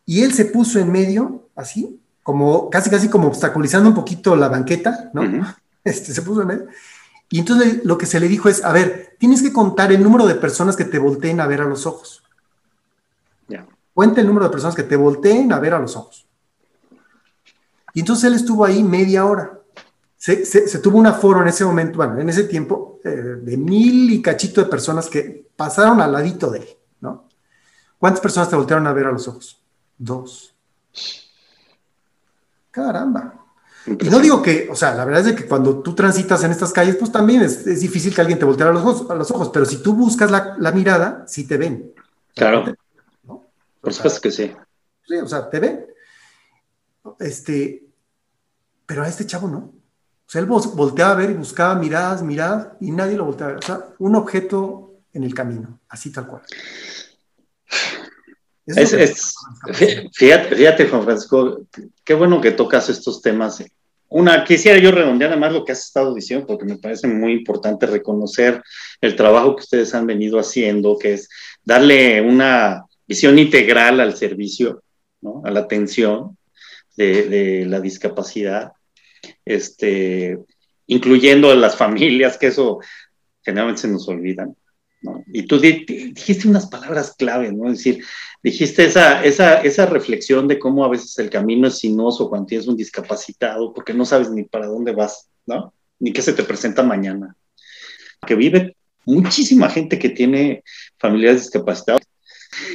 Y 0.05 0.23
él 0.23 0.33
se 0.33 0.45
puso 0.45 0.79
en 0.79 0.91
medio, 0.91 1.46
así, 1.57 1.99
como 2.23 2.69
casi, 2.69 2.89
casi 2.89 3.09
como 3.09 3.27
obstaculizando 3.27 3.89
un 3.89 3.95
poquito 3.95 4.35
la 4.35 4.49
banqueta, 4.49 5.11
¿no? 5.13 5.23
Este, 5.83 6.13
se 6.13 6.21
puso 6.21 6.41
en 6.41 6.47
medio. 6.47 6.67
Y 7.29 7.39
entonces 7.39 7.85
lo 7.85 7.97
que 7.97 8.05
se 8.05 8.19
le 8.19 8.27
dijo 8.27 8.49
es, 8.49 8.61
a 8.61 8.73
ver, 8.73 9.15
tienes 9.19 9.41
que 9.41 9.53
contar 9.53 9.93
el 9.93 10.03
número 10.03 10.27
de 10.27 10.35
personas 10.35 10.75
que 10.75 10.83
te 10.83 10.99
volteen 10.99 11.39
a 11.39 11.47
ver 11.47 11.61
a 11.61 11.65
los 11.65 11.85
ojos. 11.85 12.23
Cuenta 13.93 14.21
el 14.21 14.27
número 14.27 14.45
de 14.45 14.51
personas 14.51 14.75
que 14.75 14.83
te 14.83 14.95
volteen 14.95 15.51
a 15.51 15.59
ver 15.59 15.73
a 15.73 15.79
los 15.79 15.95
ojos. 15.95 16.27
Y 17.95 18.01
entonces 18.01 18.25
él 18.25 18.35
estuvo 18.35 18.63
ahí 18.63 18.83
media 18.83 19.25
hora. 19.25 19.59
Se, 20.17 20.35
tuvo 20.77 20.99
un 20.99 21.07
aforo 21.07 21.41
en 21.41 21.47
ese 21.47 21.65
momento, 21.65 21.97
bueno, 21.97 22.19
en 22.19 22.29
ese 22.29 22.43
tiempo, 22.43 22.99
eh, 23.03 23.09
de 23.09 23.57
mil 23.57 24.11
y 24.11 24.21
cachito 24.21 24.61
de 24.61 24.69
personas 24.69 25.07
que 25.09 25.47
pasaron 25.55 25.99
al 25.99 26.11
ladito 26.11 26.51
de 26.51 26.59
él, 26.59 26.67
¿no? 27.01 27.27
¿Cuántas 27.97 28.21
personas 28.21 28.49
te 28.49 28.55
voltearon 28.55 28.85
a 28.85 28.93
ver 28.93 29.07
a 29.07 29.11
los 29.11 29.27
ojos? 29.27 29.59
Dos. 29.97 30.53
Caramba. 32.77 33.33
Y 33.87 34.09
no 34.09 34.19
digo 34.19 34.41
que, 34.41 34.67
o 34.69 34.75
sea, 34.75 34.93
la 34.93 35.03
verdad 35.03 35.27
es 35.27 35.35
que 35.35 35.47
cuando 35.47 35.79
tú 35.81 35.95
transitas 35.95 36.43
en 36.43 36.51
estas 36.51 36.71
calles, 36.71 36.97
pues 36.97 37.11
también 37.11 37.41
es, 37.41 37.65
difícil 37.65 38.13
que 38.13 38.21
alguien 38.21 38.37
te 38.37 38.45
voltee 38.45 38.67
a 38.67 38.71
los 38.71 38.83
ojos, 38.83 39.09
a 39.09 39.15
los 39.15 39.31
ojos 39.31 39.49
pero 39.51 39.65
si 39.65 39.81
tú 39.81 39.95
buscas 39.95 40.29
la, 40.29 40.55
la 40.59 40.71
mirada, 40.71 41.23
sí 41.27 41.47
te 41.47 41.57
ven. 41.57 41.91
Claro. 42.35 42.65
Por 43.81 43.93
supuesto 43.93 44.21
que 44.21 44.31
sí. 44.31 44.53
Sí, 45.07 45.15
o 45.15 45.27
sea, 45.27 45.49
te 45.49 45.59
ven. 45.59 45.87
Este, 47.19 47.83
pero 48.85 49.01
a 49.01 49.07
este 49.07 49.25
chavo 49.25 49.47
no. 49.47 49.57
O 49.57 50.29
sea, 50.29 50.41
él 50.41 50.47
volteaba 50.47 51.13
a 51.13 51.15
ver 51.15 51.31
y 51.31 51.33
buscaba 51.33 51.73
miradas, 51.75 52.21
miradas, 52.21 52.73
y 52.79 52.91
nadie 52.91 53.17
lo 53.17 53.25
volteaba 53.25 53.53
a 53.53 53.55
ver. 53.55 53.63
O 53.63 53.65
sea, 53.65 53.85
un 53.97 54.15
objeto 54.15 54.99
en 55.13 55.23
el 55.23 55.33
camino, 55.33 55.79
así 55.89 56.11
tal 56.11 56.27
cual. 56.27 56.43
Fíjate, 60.13 60.56
fíjate, 60.56 60.88
Juan 60.88 61.03
Francisco, 61.03 61.62
qué 62.03 62.13
bueno 62.13 62.41
que 62.41 62.51
tocas 62.51 62.89
estos 62.89 63.21
temas. 63.21 63.63
Una, 64.10 64.43
quisiera 64.43 64.80
yo 64.80 64.91
redondear 64.91 65.32
además 65.32 65.53
lo 65.53 65.65
que 65.65 65.73
has 65.73 65.86
estado 65.86 66.13
diciendo, 66.13 66.47
porque 66.47 66.65
me 66.65 66.77
parece 66.77 67.08
muy 67.08 67.34
importante 67.34 67.86
reconocer 67.86 68.62
el 69.01 69.15
trabajo 69.15 69.56
que 69.56 69.63
ustedes 69.63 69.93
han 69.93 70.06
venido 70.06 70.39
haciendo, 70.39 70.97
que 70.97 71.13
es 71.13 71.30
darle 71.63 72.21
una 72.21 72.84
visión 73.06 73.39
integral 73.39 73.99
al 73.99 74.15
servicio, 74.15 74.84
¿no? 75.21 75.41
a 75.45 75.51
la 75.51 75.62
atención 75.62 76.38
de, 76.95 77.65
la 77.67 77.80
discapacidad, 77.80 78.71
este, 79.45 80.39
incluyendo 80.88 81.51
a 81.51 81.56
las 81.56 81.75
familias, 81.75 82.38
que 82.38 82.47
eso 82.47 82.80
generalmente 83.43 83.84
se 83.84 83.88
nos 83.88 84.08
olvidan. 84.08 84.56
Y 85.27 85.43
tú 85.43 85.60
dijiste 85.60 86.47
unas 86.47 86.67
palabras 86.67 87.15
clave, 87.17 87.51
¿no? 87.51 87.69
Es 87.69 87.77
decir, 87.77 88.03
dijiste 88.43 88.86
esa, 88.86 89.23
esa, 89.23 89.62
esa 89.62 89.86
reflexión 89.86 90.47
de 90.47 90.57
cómo 90.57 90.83
a 90.83 90.89
veces 90.89 91.17
el 91.19 91.29
camino 91.29 91.67
es 91.67 91.79
sinuoso 91.79 92.29
cuando 92.29 92.47
tienes 92.47 92.67
un 92.67 92.75
discapacitado, 92.75 93.73
porque 93.73 93.93
no 93.93 94.05
sabes 94.05 94.31
ni 94.31 94.43
para 94.43 94.67
dónde 94.67 94.93
vas, 94.93 95.29
¿no? 95.45 95.73
Ni 95.99 96.12
qué 96.12 96.21
se 96.21 96.33
te 96.33 96.43
presenta 96.43 96.81
mañana. 96.81 97.36
Que 98.25 98.36
vive 98.36 98.75
muchísima 99.05 99.69
gente 99.69 99.99
que 99.99 100.10
tiene 100.10 100.63
familiares 100.97 101.43
discapacitados 101.43 102.01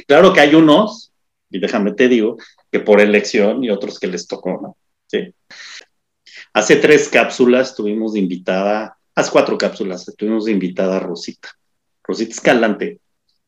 Claro 0.07 0.33
que 0.33 0.39
hay 0.39 0.55
unos, 0.55 1.11
y 1.49 1.59
déjame 1.59 1.93
te 1.93 2.07
digo, 2.07 2.37
que 2.71 2.79
por 2.79 3.01
elección 3.01 3.63
y 3.63 3.69
otros 3.69 3.99
que 3.99 4.07
les 4.07 4.27
tocó, 4.27 4.59
¿no? 4.61 4.77
Sí. 5.07 5.33
Hace 6.53 6.77
tres 6.77 7.09
cápsulas 7.09 7.75
tuvimos 7.75 8.13
de 8.13 8.19
invitada, 8.19 8.97
hace 9.15 9.31
cuatro 9.31 9.57
cápsulas 9.57 10.11
tuvimos 10.17 10.45
de 10.45 10.51
invitada 10.51 10.97
a 10.97 10.99
Rosita. 10.99 11.49
Rosita 12.03 12.31
Escalante, 12.31 12.99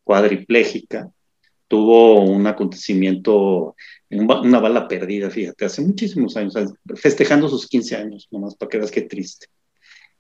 cuadriplégica, 0.04 1.10
tuvo 1.68 2.22
un 2.22 2.46
acontecimiento, 2.48 3.76
una 4.10 4.60
bala 4.60 4.88
perdida, 4.88 5.30
fíjate, 5.30 5.66
hace 5.66 5.82
muchísimos 5.82 6.38
años, 6.38 6.54
festejando 6.96 7.50
sus 7.50 7.68
15 7.68 7.96
años, 7.96 8.28
nomás 8.32 8.56
para 8.56 8.70
que 8.70 8.78
veas 8.78 8.92
qué 8.92 9.02
triste. 9.02 9.48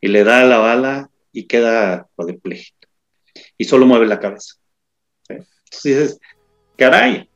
Y 0.01 0.07
le 0.07 0.23
da 0.23 0.43
la 0.43 0.57
bala 0.57 1.09
y 1.31 1.45
queda 1.45 2.07
cuadriplégica. 2.15 2.87
Y 3.57 3.65
solo 3.65 3.85
mueve 3.85 4.07
la 4.07 4.19
cabeza. 4.19 4.55
Entonces 5.29 5.83
dices, 5.83 6.19
caray, 6.77 7.29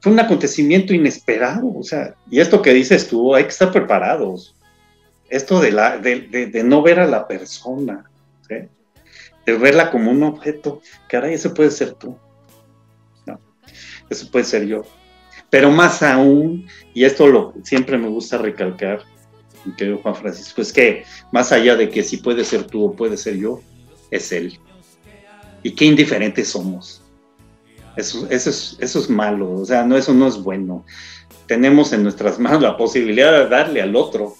fue 0.00 0.12
un 0.12 0.20
acontecimiento 0.20 0.94
inesperado, 0.94 1.72
o 1.74 1.82
sea, 1.82 2.14
y 2.30 2.40
esto 2.40 2.62
que 2.62 2.72
dices 2.72 3.08
tú, 3.08 3.34
hay 3.34 3.44
que 3.44 3.50
estar 3.50 3.72
preparados. 3.72 4.54
Esto 5.28 5.60
de, 5.60 5.72
la, 5.72 5.98
de, 5.98 6.62
no 6.64 6.82
ver 6.82 7.00
a 7.00 7.06
la 7.06 7.28
persona, 7.28 8.10
de 9.52 9.56
verla 9.56 9.90
como 9.90 10.10
un 10.10 10.22
objeto, 10.24 10.82
caray, 11.08 11.32
eso 11.32 11.54
puede 11.54 11.70
ser 11.70 11.94
tú. 11.94 12.18
Eso 14.10 14.30
puede 14.30 14.44
ser 14.44 14.66
yo. 14.66 14.82
Pero 15.48 15.70
más 15.70 16.02
aún, 16.02 16.66
y 16.92 17.04
esto 17.04 17.26
lo 17.26 17.54
siempre 17.62 17.96
me 17.96 18.08
gusta 18.08 18.36
recalcar, 18.36 19.04
mi 19.64 19.74
querido 19.74 19.98
Juan 19.98 20.14
Francisco, 20.14 20.60
es 20.60 20.70
que 20.70 21.04
más 21.32 21.50
allá 21.50 21.76
de 21.76 21.88
que 21.88 22.02
si 22.02 22.18
puede 22.18 22.44
ser 22.44 22.64
tú 22.64 22.84
o 22.84 22.92
puede 22.92 23.16
ser 23.16 23.36
yo, 23.36 23.60
es 24.10 24.32
él. 24.32 24.58
Y 25.62 25.72
qué 25.72 25.86
indiferentes 25.86 26.48
somos. 26.48 27.02
Eso, 27.96 28.26
es, 28.30 28.76
eso 28.78 28.98
es 28.98 29.08
malo, 29.08 29.52
o 29.52 29.64
sea, 29.64 29.82
no, 29.82 29.96
eso 29.96 30.12
no 30.12 30.26
es 30.26 30.36
bueno. 30.36 30.84
Tenemos 31.46 31.94
en 31.94 32.02
nuestras 32.02 32.38
manos 32.38 32.60
la 32.60 32.76
posibilidad 32.76 33.32
de 33.32 33.48
darle 33.48 33.80
al 33.80 33.96
otro 33.96 34.34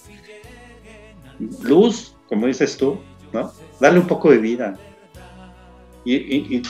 luz, 1.62 2.14
como 2.28 2.46
dices 2.46 2.76
tú, 2.76 2.98
¿no? 3.32 3.52
Darle 3.80 4.00
un 4.00 4.06
poco 4.06 4.30
de 4.30 4.38
vida. 4.38 4.78
Y, 6.04 6.62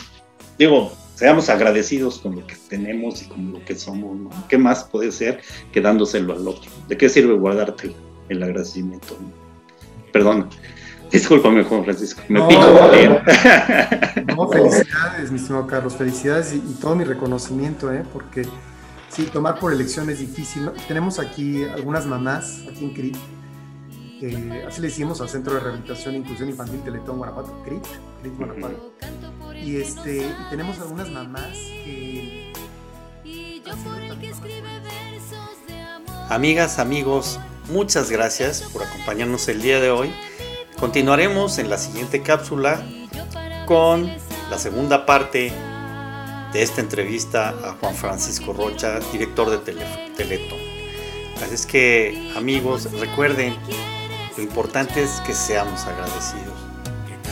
digo, 0.58 0.92
seamos 1.14 1.48
agradecidos 1.48 2.18
con 2.18 2.36
lo 2.36 2.46
que 2.46 2.56
tenemos 2.68 3.22
y 3.22 3.26
con 3.26 3.52
lo 3.52 3.64
que 3.64 3.74
somos, 3.74 4.16
¿no? 4.16 4.30
¿Qué 4.48 4.58
más 4.58 4.84
puede 4.84 5.12
ser 5.12 5.40
que 5.72 5.80
dándoselo 5.80 6.32
al 6.32 6.46
otro? 6.46 6.70
¿De 6.88 6.96
qué 6.96 7.08
sirve 7.08 7.34
guardarte 7.34 7.94
el 8.28 8.42
agradecimiento? 8.42 9.16
Perdona. 10.12 10.48
Discúlpame, 11.10 11.64
Juan 11.64 11.84
Francisco, 11.84 12.20
me 12.28 12.38
No. 12.38 12.48
pico. 12.48 12.60
No, 14.36 14.48
felicidades, 14.48 15.30
mi 15.30 15.38
estimado 15.38 15.66
Carlos, 15.66 15.96
felicidades 15.96 16.52
y, 16.52 16.56
y 16.56 16.76
todo 16.80 16.94
mi 16.94 17.04
reconocimiento, 17.04 17.92
¿eh? 17.92 18.04
porque 18.12 18.42
sí, 19.08 19.24
tomar 19.24 19.58
por 19.58 19.72
elección 19.72 20.10
es 20.10 20.18
difícil. 20.18 20.66
¿no? 20.66 20.72
Tenemos 20.86 21.18
aquí 21.18 21.64
algunas 21.64 22.06
mamás, 22.06 22.62
aquí 22.70 22.84
en 22.84 22.94
CRIT, 22.94 23.16
eh, 24.20 24.64
así 24.66 24.80
le 24.80 24.88
decimos 24.88 25.20
al 25.20 25.28
Centro 25.28 25.54
de 25.54 25.60
Rehabilitación 25.60 26.14
e 26.14 26.18
Inclusión 26.18 26.48
Infantil 26.48 26.80
Teletón 26.82 27.18
Guanajuato, 27.18 27.62
CRIT, 27.64 27.84
Guanajuato. 28.24 28.92
Y, 29.54 29.80
este, 29.80 30.18
y 30.18 30.50
tenemos 30.50 30.78
algunas 30.78 31.10
mamás 31.10 31.52
que... 31.52 32.52
Amigas, 36.30 36.78
amigos, 36.78 37.40
muchas 37.70 38.10
gracias 38.10 38.62
por 38.72 38.82
acompañarnos 38.82 39.48
el 39.48 39.62
día 39.62 39.80
de 39.80 39.90
hoy. 39.90 40.12
Continuaremos 40.78 41.58
en 41.58 41.70
la 41.70 41.78
siguiente 41.78 42.22
cápsula 42.22 42.82
con 43.66 44.10
la 44.50 44.58
segunda 44.58 45.04
parte 45.06 45.52
de 46.52 46.62
esta 46.62 46.80
entrevista 46.80 47.50
a 47.50 47.72
Juan 47.80 47.94
Francisco 47.94 48.52
Rocha, 48.52 49.00
director 49.12 49.50
de 49.50 49.58
Tele- 49.58 50.14
Teletón. 50.16 50.58
Así 51.42 51.54
es 51.54 51.66
que, 51.66 52.32
amigos, 52.36 52.90
recuerden, 52.92 53.56
lo 54.36 54.42
importante 54.42 55.02
es 55.02 55.20
que 55.26 55.34
seamos 55.34 55.84
agradecidos. 55.84 56.67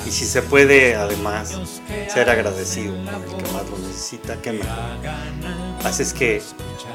Y 0.06 0.10
si 0.12 0.24
se 0.24 0.40
puede, 0.40 0.94
además, 0.94 1.58
ser 2.08 2.30
agradecido 2.30 2.94
con 2.94 3.22
el 3.22 3.42
que 3.42 3.52
más 3.52 3.68
lo 3.68 3.78
necesita, 3.78 4.40
qué 4.40 4.52
mejor. 4.52 4.70
Así 5.82 6.02
es 6.02 6.12
que 6.12 6.40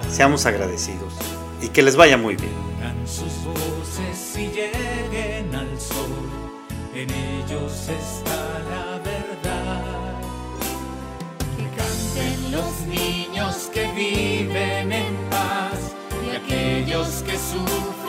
seamos 0.10 0.46
agradecidos 0.46 1.14
y 1.62 1.68
que 1.68 1.82
les 1.82 1.98
vaya 1.98 2.16
muy 2.16 2.38
bien. 2.38 2.54
Sus 3.06 3.44
voces 3.44 4.38
y 4.38 4.48
lleguen 4.48 5.54
al 5.54 5.80
sol, 5.80 6.30
en 6.96 7.10
ellos 7.10 7.90
está 7.90 8.60
la 8.70 9.00
verdad. 9.00 10.16
Que 11.58 11.68
canten 11.76 12.52
los 12.52 12.82
niños 12.88 13.70
que 13.74 13.92
viven 13.92 14.92
en 14.94 15.16
paz 15.30 15.96
y 16.26 16.36
aquellos 16.36 17.24
que 17.24 17.34
sufren 17.34 18.01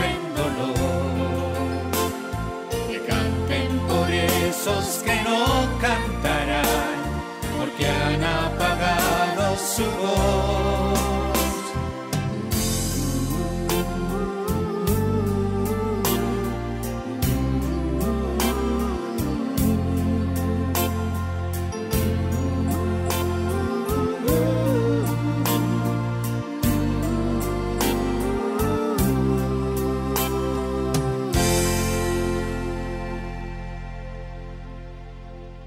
esos 4.62 5.03
que 5.03 5.14
no 5.22 5.44
cantarán, 5.81 6.62
porque 7.59 7.85
han 7.85 8.22
apagado 8.22 9.57
su 9.57 9.85
voz. 10.01 10.81